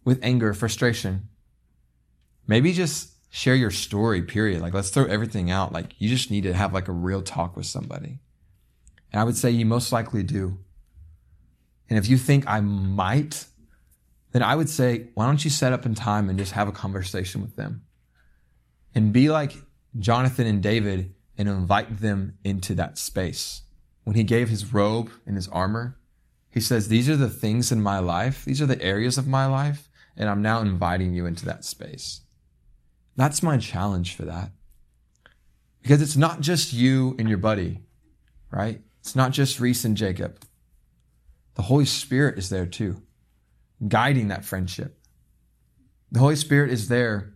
with 0.05 0.19
anger, 0.21 0.53
frustration? 0.53 1.27
Maybe 2.45 2.73
just 2.73 3.11
share 3.31 3.55
your 3.55 3.71
story, 3.71 4.21
period. 4.21 4.61
Like, 4.61 4.73
let's 4.73 4.89
throw 4.89 5.05
everything 5.05 5.49
out. 5.49 5.71
Like, 5.71 5.95
you 5.97 6.09
just 6.09 6.29
need 6.29 6.43
to 6.43 6.53
have 6.53 6.73
like 6.73 6.89
a 6.89 6.93
real 6.93 7.23
talk 7.23 7.55
with 7.55 7.65
somebody. 7.65 8.19
And 9.11 9.21
I 9.21 9.23
would 9.23 9.37
say 9.37 9.49
you 9.49 9.65
most 9.65 9.91
likely 9.91 10.21
do. 10.21 10.59
And 11.89 11.97
if 11.97 12.07
you 12.07 12.17
think 12.17 12.45
I 12.45 12.59
might, 12.59 13.45
then 14.33 14.43
I 14.43 14.55
would 14.55 14.69
say, 14.69 15.07
why 15.13 15.25
don't 15.25 15.43
you 15.43 15.49
set 15.49 15.73
up 15.73 15.85
in 15.85 15.95
time 15.95 16.29
and 16.29 16.37
just 16.37 16.51
have 16.51 16.67
a 16.67 16.73
conversation 16.73 17.41
with 17.41 17.55
them? 17.55 17.83
And 18.93 19.13
be 19.13 19.29
like 19.29 19.53
Jonathan 19.97 20.45
and 20.45 20.61
David 20.61 21.15
and 21.37 21.47
invite 21.47 21.99
them 21.99 22.37
into 22.43 22.75
that 22.75 22.97
space. 22.97 23.61
When 24.03 24.15
he 24.15 24.23
gave 24.23 24.49
his 24.49 24.73
robe 24.73 25.09
and 25.25 25.35
his 25.37 25.47
armor, 25.47 25.97
he 26.49 26.59
says, 26.59 26.87
These 26.89 27.09
are 27.09 27.15
the 27.15 27.29
things 27.29 27.71
in 27.71 27.81
my 27.81 27.99
life, 27.99 28.43
these 28.43 28.61
are 28.61 28.65
the 28.65 28.81
areas 28.81 29.17
of 29.17 29.27
my 29.27 29.45
life, 29.45 29.89
and 30.17 30.29
I'm 30.29 30.41
now 30.41 30.59
inviting 30.59 31.13
you 31.13 31.25
into 31.25 31.45
that 31.45 31.63
space. 31.63 32.20
That's 33.21 33.43
my 33.43 33.57
challenge 33.57 34.15
for 34.15 34.25
that. 34.25 34.49
Because 35.84 36.01
it's 36.01 36.17
not 36.17 36.41
just 36.41 36.73
you 36.73 37.15
and 37.19 37.29
your 37.29 37.38
buddy, 37.38 37.81
right? 38.49 38.81
It's 39.01 39.15
not 39.15 39.29
just 39.29 39.60
Reese 39.60 39.86
and 39.86 39.95
Jacob. 39.95 40.43
The 41.53 41.62
Holy 41.62 41.86
Spirit 41.86 42.39
is 42.39 42.49
there 42.49 42.65
too, 42.65 43.03
guiding 43.88 44.29
that 44.29 44.43
friendship. 44.43 44.97
The 46.12 46.17
Holy 46.17 46.36
Spirit 46.36 46.71
is 46.71 46.88
there 46.88 47.36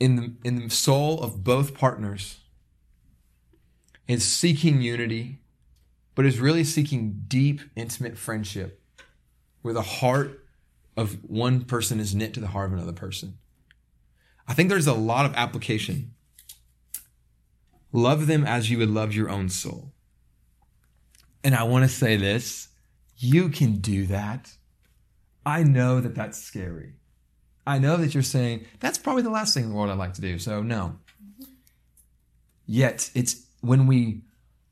in 0.00 0.16
the, 0.16 0.32
in 0.42 0.56
the 0.56 0.70
soul 0.70 1.22
of 1.22 1.44
both 1.44 1.72
partners, 1.72 2.40
is 4.08 4.24
seeking 4.24 4.82
unity, 4.82 5.38
but 6.16 6.26
is 6.26 6.40
really 6.40 6.64
seeking 6.64 7.22
deep, 7.28 7.60
intimate 7.76 8.18
friendship 8.18 8.82
where 9.62 9.72
the 9.72 9.82
heart 9.82 10.44
of 10.96 11.18
one 11.30 11.62
person 11.62 12.00
is 12.00 12.12
knit 12.12 12.34
to 12.34 12.40
the 12.40 12.48
heart 12.48 12.72
of 12.72 12.76
another 12.76 12.92
person. 12.92 13.38
I 14.48 14.54
think 14.54 14.68
there's 14.68 14.86
a 14.86 14.94
lot 14.94 15.26
of 15.26 15.34
application. 15.34 16.14
Love 17.92 18.26
them 18.26 18.44
as 18.44 18.70
you 18.70 18.78
would 18.78 18.90
love 18.90 19.14
your 19.14 19.30
own 19.30 19.48
soul. 19.48 19.92
And 21.42 21.54
I 21.54 21.62
want 21.62 21.84
to 21.84 21.88
say 21.88 22.16
this 22.16 22.68
you 23.16 23.48
can 23.48 23.78
do 23.78 24.06
that. 24.06 24.52
I 25.44 25.62
know 25.62 26.00
that 26.00 26.14
that's 26.14 26.38
scary. 26.38 26.94
I 27.66 27.78
know 27.78 27.96
that 27.96 28.14
you're 28.14 28.22
saying, 28.22 28.66
that's 28.80 28.98
probably 28.98 29.22
the 29.22 29.30
last 29.30 29.54
thing 29.54 29.64
in 29.64 29.70
the 29.70 29.74
world 29.74 29.90
I'd 29.90 29.98
like 29.98 30.14
to 30.14 30.20
do. 30.20 30.38
So, 30.38 30.62
no. 30.62 30.98
Yet, 32.66 33.10
it's 33.14 33.46
when 33.60 33.86
we 33.86 34.22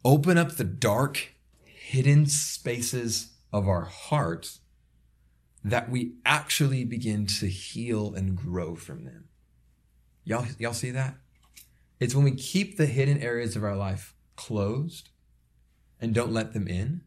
open 0.05 0.37
up 0.37 0.53
the 0.53 0.65
dark, 0.65 1.33
hidden 1.65 2.27
spaces 2.27 3.33
of 3.53 3.69
our 3.69 3.85
heart 3.85 4.59
that 5.65 5.89
we 5.89 6.15
actually 6.27 6.85
begin 6.85 7.27
to 7.27 7.47
heal 7.47 8.15
and 8.15 8.37
grow 8.37 8.75
from 8.75 9.05
them. 9.05 9.29
Y'all, 10.25 10.47
y'all 10.59 10.73
see 10.73 10.91
that? 10.91 11.17
It's 12.01 12.15
when 12.15 12.25
we 12.25 12.33
keep 12.33 12.77
the 12.77 12.87
hidden 12.87 13.19
areas 13.19 13.57
of 13.57 13.65
our 13.65 13.77
life 13.77 14.15
closed 14.37 15.11
and 16.01 16.15
don't 16.15 16.33
let 16.33 16.53
them 16.53 16.67
in 16.67 17.03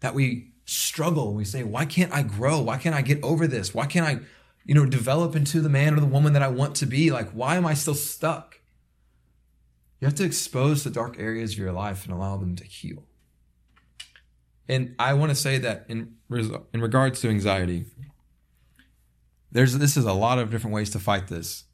that 0.00 0.14
we 0.14 0.52
struggle. 0.64 1.34
We 1.34 1.44
say, 1.44 1.62
why 1.62 1.84
can't 1.84 2.12
I 2.12 2.22
grow? 2.22 2.60
Why 2.60 2.76
can't 2.76 2.94
I 2.94 3.02
get 3.02 3.22
over 3.22 3.46
this? 3.46 3.74
Why 3.74 3.86
can't 3.86 4.06
I, 4.06 4.20
you 4.64 4.74
know, 4.74 4.86
develop 4.86 5.34
into 5.34 5.60
the 5.60 5.68
man 5.68 5.94
or 5.94 6.00
the 6.00 6.06
woman 6.06 6.32
that 6.34 6.42
I 6.42 6.48
want 6.48 6.76
to 6.76 6.86
be? 6.86 7.10
Like, 7.10 7.30
why 7.30 7.56
am 7.56 7.66
I 7.66 7.74
still 7.74 7.94
stuck? 7.94 8.60
You 10.00 10.06
have 10.06 10.14
to 10.16 10.24
expose 10.24 10.84
the 10.84 10.90
dark 10.90 11.18
areas 11.18 11.52
of 11.52 11.58
your 11.58 11.72
life 11.72 12.04
and 12.04 12.14
allow 12.14 12.36
them 12.36 12.56
to 12.56 12.64
heal. 12.64 13.04
And 14.68 14.94
I 14.98 15.14
want 15.14 15.30
to 15.30 15.34
say 15.34 15.58
that 15.58 15.86
in 15.88 16.14
in 16.72 16.80
regards 16.80 17.20
to 17.20 17.28
anxiety, 17.28 17.86
there's 19.50 19.76
this 19.76 19.96
is 19.96 20.04
a 20.04 20.12
lot 20.12 20.38
of 20.38 20.50
different 20.50 20.74
ways 20.74 20.90
to 20.90 21.00
fight 21.00 21.26
this. 21.26 21.64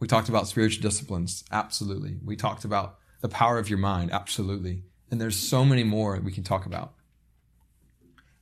We 0.00 0.08
talked 0.08 0.28
about 0.28 0.48
spiritual 0.48 0.82
disciplines. 0.82 1.44
Absolutely. 1.50 2.16
We 2.22 2.36
talked 2.36 2.64
about 2.64 2.98
the 3.20 3.28
power 3.28 3.58
of 3.58 3.68
your 3.68 3.78
mind. 3.78 4.10
Absolutely. 4.10 4.82
And 5.10 5.20
there's 5.20 5.36
so 5.36 5.64
many 5.64 5.84
more 5.84 6.18
we 6.20 6.32
can 6.32 6.44
talk 6.44 6.66
about. 6.66 6.94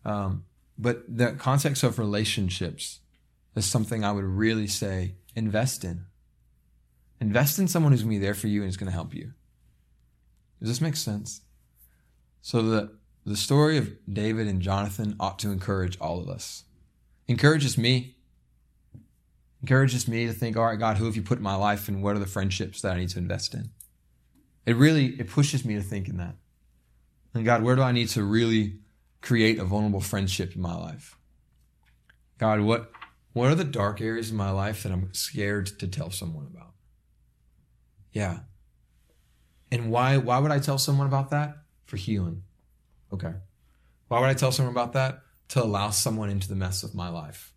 Um, 0.05 0.45
but 0.79 1.05
the 1.09 1.33
context 1.33 1.83
of 1.83 1.99
relationships 1.99 3.01
is 3.55 3.67
something 3.67 4.05
I 4.05 4.13
would 4.13 4.25
really 4.25 4.67
say 4.67 5.15
invest 5.37 5.85
in. 5.85 6.07
Invest 7.21 7.59
in 7.59 7.69
someone 7.69 7.93
who's 7.93 8.03
going 8.03 8.15
to 8.15 8.21
be 8.21 8.25
there 8.25 8.35
for 8.35 8.49
you 8.49 8.63
and 8.63 8.69
is 8.69 8.77
going 8.77 8.91
to 8.91 8.93
help 8.95 9.15
you. 9.15 9.33
Does 10.59 10.69
this 10.69 10.81
make 10.81 10.97
sense? 10.97 11.43
So 12.41 12.63
the, 12.63 12.97
the 13.25 13.37
story 13.37 13.79
of 13.79 13.93
David 14.13 14.49
and 14.49 14.61
Jonathan 14.61 15.15
ought 15.21 15.39
to 15.41 15.53
encourage 15.53 15.97
all 16.01 16.19
of 16.19 16.29
us. 16.29 16.65
Encourages 17.29 17.79
me 17.79 18.17
encourages 19.63 20.09
me 20.09 20.27
to 20.27 20.33
think, 20.33 20.57
all 20.57 20.65
right, 20.65 20.79
God, 20.79 20.97
who 20.97 21.07
have 21.07 21.17
you 21.17 21.23
put 21.23 21.39
in 21.39 21.45
my 21.45 21.55
life 21.55 21.89
and 21.89 22.03
what 22.03 22.17
are 22.17 22.19
the 22.19 22.27
friendships 22.27 22.83
that 22.83 22.95
I 22.95 22.99
need 22.99 23.11
to 23.11 23.19
invest 23.19 23.55
in? 23.55 23.71
It 24.67 24.77
really, 24.77 25.07
it 25.19 25.29
pushes 25.29 25.65
me 25.65 25.75
to 25.77 25.83
think 25.83 26.09
in 26.09 26.17
that. 26.19 26.37
And 27.35 27.45
God, 27.45 27.63
where 27.63 27.77
do 27.77 27.83
I 27.83 27.93
need 27.93 28.09
to 28.11 28.23
really 28.23 28.81
create 29.21 29.59
a 29.59 29.65
vulnerable 29.65 30.01
friendship 30.01 30.55
in 30.55 30.61
my 30.61 30.75
life? 30.75 31.17
God, 32.39 32.61
what, 32.61 32.91
what 33.33 33.51
are 33.51 33.55
the 33.55 33.65
dark 33.65 34.01
areas 34.01 34.31
in 34.31 34.37
my 34.37 34.51
life 34.51 34.83
that 34.83 34.93
I'm 34.93 35.15
scared 35.15 35.67
to 35.79 35.87
tell 35.87 36.11
someone 36.11 36.49
about? 36.53 36.73
Yeah. 38.13 38.41
And 39.71 39.91
why, 39.91 40.19
why 40.19 40.39
would 40.39 40.51
I 40.51 40.59
tell 40.59 40.77
someone 40.77 41.07
about 41.07 41.31
that? 41.31 41.57
For 41.87 41.97
healing. 41.97 42.43
Okay. 43.13 43.33
Why 44.09 44.21
would 44.21 44.29
I 44.29 44.35
tell 44.35 44.53
someone 44.53 44.75
about 44.75 44.93
that? 44.95 45.23
To 45.51 45.63
allow 45.63 45.91
someone 45.91 46.31
into 46.31 46.49
the 46.49 46.57
mess 46.57 46.83
of 46.83 46.95
my 46.95 47.09
life 47.09 47.52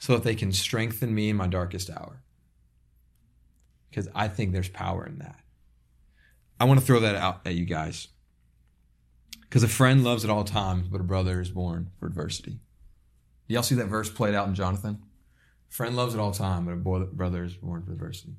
so 0.00 0.14
that 0.14 0.24
they 0.24 0.34
can 0.34 0.50
strengthen 0.50 1.14
me 1.14 1.28
in 1.28 1.36
my 1.36 1.46
darkest 1.46 1.90
hour. 1.90 2.22
Because 3.88 4.08
I 4.14 4.28
think 4.28 4.52
there's 4.52 4.68
power 4.68 5.06
in 5.06 5.18
that. 5.18 5.38
I 6.58 6.64
want 6.64 6.80
to 6.80 6.86
throw 6.86 7.00
that 7.00 7.14
out 7.14 7.42
at 7.46 7.54
you 7.54 7.66
guys. 7.66 8.08
Because 9.42 9.62
a 9.62 9.68
friend 9.68 10.02
loves 10.02 10.24
at 10.24 10.30
all 10.30 10.44
times, 10.44 10.88
but 10.88 11.00
a 11.00 11.04
brother 11.04 11.40
is 11.40 11.50
born 11.50 11.90
for 11.98 12.06
adversity. 12.06 12.60
Y'all 13.46 13.62
see 13.62 13.74
that 13.74 13.86
verse 13.86 14.08
played 14.08 14.34
out 14.34 14.48
in 14.48 14.54
Jonathan? 14.54 15.02
Friend 15.68 15.94
loves 15.94 16.14
at 16.14 16.20
all 16.20 16.32
time, 16.32 16.64
but 16.64 16.72
a 16.72 17.04
brother 17.06 17.44
is 17.44 17.54
born 17.54 17.82
for 17.82 17.92
adversity. 17.92 18.36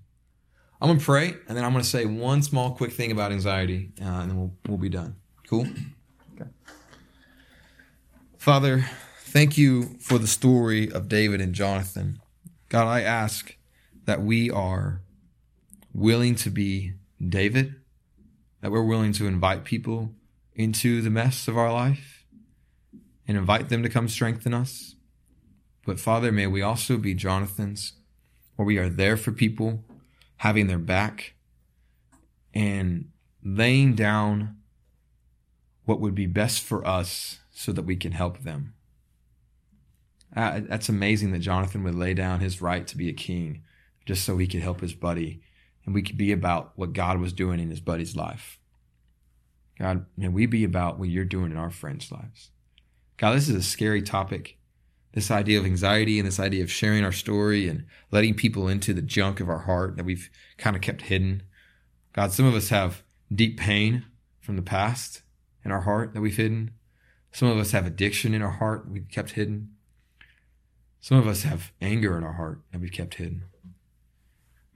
I'm 0.82 0.88
gonna 0.88 1.00
pray, 1.00 1.36
and 1.48 1.56
then 1.56 1.64
I'm 1.64 1.74
gonna 1.74 1.84
say 1.84 2.06
one 2.06 2.42
small, 2.42 2.72
quick 2.72 2.94
thing 2.94 3.12
about 3.12 3.32
anxiety, 3.32 3.92
uh, 4.02 4.06
and 4.06 4.32
then 4.32 4.38
we'll 4.38 4.54
we'll 4.68 4.78
be 4.80 4.90
done. 4.90 5.16
Cool. 5.48 5.68
Okay. 6.34 6.50
Father, 8.38 8.84
Thank 9.32 9.58
you 9.58 9.96
for 10.02 10.18
the 10.18 10.28
story 10.28 10.92
of 10.92 11.08
David 11.08 11.40
and 11.40 11.56
Jonathan. 11.56 12.20
God, 12.68 12.86
I 12.86 13.00
ask 13.00 13.56
that 14.04 14.22
we 14.22 14.52
are 14.52 15.04
willing 15.94 16.36
to 16.36 16.50
be 16.50 16.96
David, 17.18 17.76
that 18.60 18.72
we're 18.72 18.84
willing 18.84 19.14
to 19.14 19.28
invite 19.28 19.64
people 19.64 20.14
into 20.54 21.02
the 21.02 21.10
mess 21.10 21.48
of 21.48 21.58
our 21.58 21.72
life 21.72 22.26
and 23.26 23.38
invite 23.38 23.70
them 23.70 23.84
to 23.84 23.90
come 23.90 24.10
strengthen 24.10 24.54
us. 24.54 24.96
But 25.86 25.98
Father, 25.98 26.34
may 26.34 26.48
we 26.48 26.62
also 26.62 26.98
be 26.98 27.14
Jonathan's, 27.14 27.94
where 28.58 28.66
we 28.66 28.78
are 28.80 28.90
there 28.90 29.16
for 29.16 29.32
people, 29.32 29.86
having 30.40 30.68
their 30.68 30.78
back, 30.78 31.36
and 32.54 33.06
laying 33.42 33.96
down 33.96 34.58
what 35.86 36.02
would 36.02 36.16
be 36.16 36.26
best 36.26 36.62
for 36.62 36.86
us 36.86 37.40
so 37.50 37.72
that 37.72 37.86
we 37.86 37.96
can 37.96 38.12
help 38.12 38.40
them. 38.40 38.74
Uh, 40.36 40.62
that's 40.64 40.90
amazing 40.90 41.32
that 41.32 41.40
Jonathan 41.40 41.84
would 41.84 41.96
lay 41.96 42.14
down 42.14 42.40
his 42.40 42.62
right 42.62 42.88
to 42.88 42.98
be 42.98 43.10
a 43.10 43.14
king 43.14 43.64
just 44.06 44.24
so 44.24 44.38
he 44.38 44.48
could 44.48 44.62
help 44.62 44.82
his 44.82 44.94
buddy 44.94 45.42
and 45.86 45.96
we 45.96 46.02
could 46.02 46.18
be 46.18 46.32
about 46.32 46.72
what 46.76 46.94
God 46.94 47.20
was 47.20 47.34
doing 47.34 47.60
in 47.60 47.70
his 47.70 47.80
buddy's 47.80 48.16
life. 48.16 48.60
God, 49.80 50.06
may 50.16 50.28
we 50.28 50.46
be 50.46 50.64
about 50.64 51.00
what 51.00 51.10
you're 51.10 51.26
doing 51.26 51.52
in 51.52 51.58
our 51.58 51.72
friends' 51.72 52.12
lives. 52.12 52.52
God, 53.18 53.36
this 53.36 53.50
is 53.50 53.56
a 53.56 53.64
scary 53.64 54.02
topic. 54.02 54.58
This 55.14 55.32
idea 55.32 55.60
of 55.60 55.66
anxiety 55.66 56.20
and 56.20 56.28
this 56.28 56.40
idea 56.40 56.64
of 56.64 56.72
sharing 56.72 57.04
our 57.04 57.12
story 57.12 57.68
and 57.68 57.86
letting 58.12 58.36
people 58.36 58.68
into 58.68 58.94
the 58.94 59.02
junk 59.02 59.40
of 59.40 59.50
our 59.50 59.60
heart 59.60 59.98
that 59.98 60.06
we've 60.06 60.30
kind 60.58 60.76
of 60.76 60.82
kept 60.82 61.04
hidden. 61.04 61.44
God, 62.14 62.32
some 62.32 62.46
of 62.46 62.54
us 62.54 62.70
have 62.70 63.04
deep 63.34 63.60
pain 63.60 64.06
from 64.40 64.56
the 64.56 64.62
past 64.62 65.24
in 65.66 65.72
our 65.72 65.82
heart 65.82 66.14
that 66.14 66.22
we've 66.22 66.38
hidden. 66.38 66.72
Some 67.32 67.50
of 67.50 67.58
us 67.58 67.72
have 67.72 67.86
addiction 67.86 68.34
in 68.34 68.42
our 68.42 68.52
heart 68.52 68.90
we've 68.90 69.10
kept 69.10 69.32
hidden. 69.32 69.72
Some 71.02 71.18
of 71.18 71.28
us 71.28 71.42
have 71.44 71.72
anger 71.82 72.16
in 72.16 72.24
our 72.24 72.34
heart 72.34 72.62
that 72.72 72.80
we've 72.80 72.92
kept 72.92 73.16
hidden. 73.16 73.46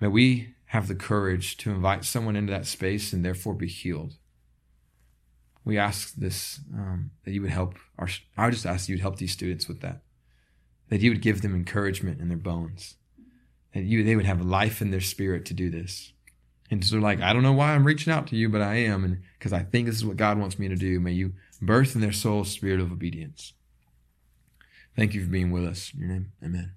May 0.02 0.08
we 0.08 0.56
have 0.66 0.88
the 0.88 0.96
courage 0.96 1.56
to 1.58 1.72
invite 1.72 2.04
someone 2.04 2.36
into 2.36 2.52
that 2.52 2.66
space 2.66 3.14
and 3.14 3.24
therefore 3.24 3.54
be 3.54 3.68
healed. 3.68 4.16
We 5.64 5.78
ask 5.78 6.16
this 6.16 6.60
um, 6.74 7.12
that 7.24 7.32
you 7.32 7.42
would 7.42 7.52
help 7.52 7.76
our. 7.98 8.10
I 8.38 8.46
would 8.46 8.54
just 8.54 8.66
ask 8.66 8.90
you 8.90 8.96
would 8.96 9.02
help 9.02 9.18
these 9.18 9.32
students 9.32 9.68
with 9.68 9.82
that. 9.82 10.02
That 10.90 11.02
you 11.02 11.12
would 11.12 11.22
give 11.22 11.42
them 11.42 11.56
encouragement 11.56 12.20
in 12.20 12.28
their 12.28 12.38
bones. 12.38 12.96
That 13.74 13.84
you 13.84 14.04
they 14.04 14.16
would 14.16 14.26
have 14.26 14.42
life 14.42 14.82
in 14.82 14.92
their 14.92 15.02
spirit 15.02 15.46
to 15.46 15.54
do 15.54 15.70
this. 15.70 16.12
And 16.72 16.84
so, 16.84 16.96
they're 16.96 17.02
like, 17.02 17.22
I 17.22 17.34
don't 17.34 17.44
know 17.44 17.54
why 17.54 17.74
I'm 17.74 17.86
reaching 17.86 18.12
out 18.12 18.26
to 18.28 18.36
you, 18.36 18.50
but 18.50 18.62
I 18.62 18.76
am, 18.78 19.04
and 19.04 19.22
because 19.38 19.54
I 19.54 19.62
think 19.62 19.86
this 19.86 19.96
is 19.96 20.06
what 20.06 20.18
God 20.18 20.40
wants 20.40 20.58
me 20.58 20.68
to 20.68 20.76
do. 20.76 21.00
May 21.00 21.12
you 21.12 21.34
birth 21.62 21.94
in 21.94 22.02
their 22.02 22.12
soul 22.12 22.44
spirit 22.44 22.80
of 22.80 22.92
obedience. 22.92 23.54
Thank 24.96 25.14
you 25.14 25.24
for 25.24 25.30
being 25.30 25.52
with 25.52 25.66
us. 25.66 25.92
In 25.94 26.00
your 26.00 26.10
name, 26.10 26.32
Amen. 26.44 26.72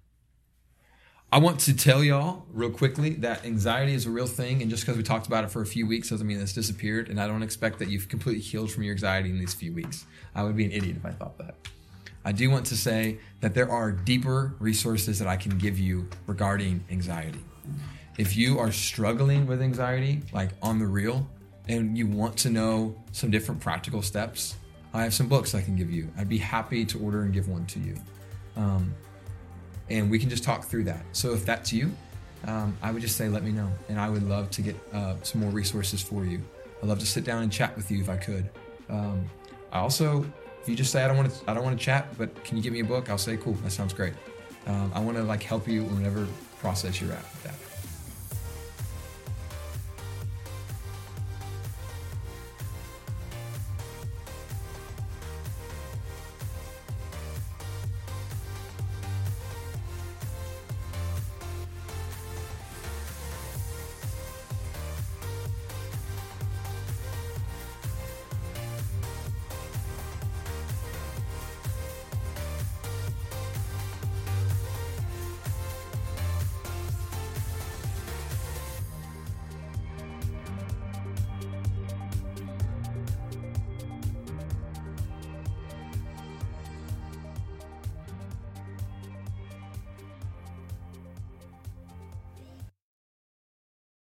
I 1.30 1.38
want 1.38 1.60
to 1.60 1.76
tell 1.76 2.02
y'all 2.02 2.46
real 2.50 2.70
quickly 2.70 3.10
that 3.16 3.44
anxiety 3.44 3.92
is 3.92 4.06
a 4.06 4.10
real 4.10 4.26
thing, 4.26 4.62
and 4.62 4.70
just 4.70 4.84
because 4.84 4.96
we 4.96 5.02
talked 5.02 5.26
about 5.26 5.44
it 5.44 5.50
for 5.50 5.60
a 5.60 5.66
few 5.66 5.86
weeks 5.86 6.08
doesn't 6.08 6.26
mean 6.26 6.40
it's 6.40 6.54
disappeared. 6.54 7.10
And 7.10 7.20
I 7.20 7.26
don't 7.26 7.42
expect 7.42 7.78
that 7.80 7.88
you've 7.88 8.08
completely 8.08 8.40
healed 8.40 8.72
from 8.72 8.82
your 8.82 8.92
anxiety 8.92 9.28
in 9.28 9.38
these 9.38 9.52
few 9.52 9.74
weeks. 9.74 10.06
I 10.34 10.42
would 10.42 10.56
be 10.56 10.64
an 10.64 10.72
idiot 10.72 10.96
if 10.96 11.04
I 11.04 11.10
thought 11.10 11.36
that. 11.36 11.54
I 12.24 12.32
do 12.32 12.50
want 12.50 12.64
to 12.66 12.76
say 12.76 13.18
that 13.40 13.54
there 13.54 13.70
are 13.70 13.92
deeper 13.92 14.54
resources 14.58 15.18
that 15.18 15.28
I 15.28 15.36
can 15.36 15.58
give 15.58 15.78
you 15.78 16.08
regarding 16.26 16.82
anxiety. 16.90 17.44
If 18.16 18.34
you 18.36 18.58
are 18.58 18.72
struggling 18.72 19.46
with 19.46 19.60
anxiety, 19.62 20.22
like 20.32 20.50
on 20.62 20.78
the 20.78 20.86
real, 20.86 21.28
and 21.68 21.96
you 21.96 22.06
want 22.06 22.38
to 22.38 22.50
know 22.50 22.96
some 23.12 23.30
different 23.30 23.60
practical 23.60 24.00
steps, 24.00 24.56
I 24.94 25.02
have 25.02 25.14
some 25.14 25.28
books 25.28 25.54
I 25.54 25.62
can 25.62 25.76
give 25.76 25.90
you. 25.90 26.08
I'd 26.16 26.28
be 26.28 26.38
happy 26.38 26.84
to 26.86 26.98
order 26.98 27.22
and 27.22 27.32
give 27.32 27.48
one 27.48 27.66
to 27.66 27.78
you. 27.78 27.96
Um, 28.56 28.94
and 29.90 30.10
we 30.10 30.18
can 30.18 30.28
just 30.28 30.44
talk 30.44 30.64
through 30.64 30.84
that. 30.84 31.04
So 31.12 31.32
if 31.32 31.44
that's 31.44 31.72
you, 31.72 31.92
um, 32.46 32.76
I 32.82 32.90
would 32.90 33.02
just 33.02 33.16
say 33.16 33.28
let 33.28 33.42
me 33.42 33.52
know, 33.52 33.70
and 33.88 34.00
I 34.00 34.08
would 34.08 34.22
love 34.22 34.50
to 34.52 34.62
get 34.62 34.76
uh, 34.92 35.16
some 35.22 35.40
more 35.40 35.50
resources 35.50 36.00
for 36.00 36.24
you. 36.24 36.40
I'd 36.82 36.88
love 36.88 37.00
to 37.00 37.06
sit 37.06 37.24
down 37.24 37.42
and 37.42 37.52
chat 37.52 37.76
with 37.76 37.90
you 37.90 38.00
if 38.00 38.08
I 38.08 38.16
could. 38.16 38.48
Um, 38.88 39.28
I 39.72 39.80
also, 39.80 40.24
if 40.60 40.68
you 40.68 40.76
just 40.76 40.92
say 40.92 41.04
I 41.04 41.08
don't 41.08 41.16
want 41.16 41.32
to, 41.32 41.50
I 41.50 41.54
don't 41.54 41.64
want 41.64 41.78
to 41.78 41.84
chat, 41.84 42.16
but 42.16 42.42
can 42.44 42.56
you 42.56 42.62
give 42.62 42.72
me 42.72 42.80
a 42.80 42.84
book? 42.84 43.10
I'll 43.10 43.18
say 43.18 43.36
cool. 43.36 43.54
That 43.54 43.72
sounds 43.72 43.92
great. 43.92 44.14
Um, 44.66 44.92
I 44.94 45.00
want 45.00 45.16
to 45.16 45.24
like 45.24 45.42
help 45.42 45.66
you 45.66 45.82
in 45.82 45.96
whatever 45.96 46.26
process 46.60 47.00
you're 47.00 47.12
at 47.12 47.22
with 47.22 47.42
that. 47.44 47.67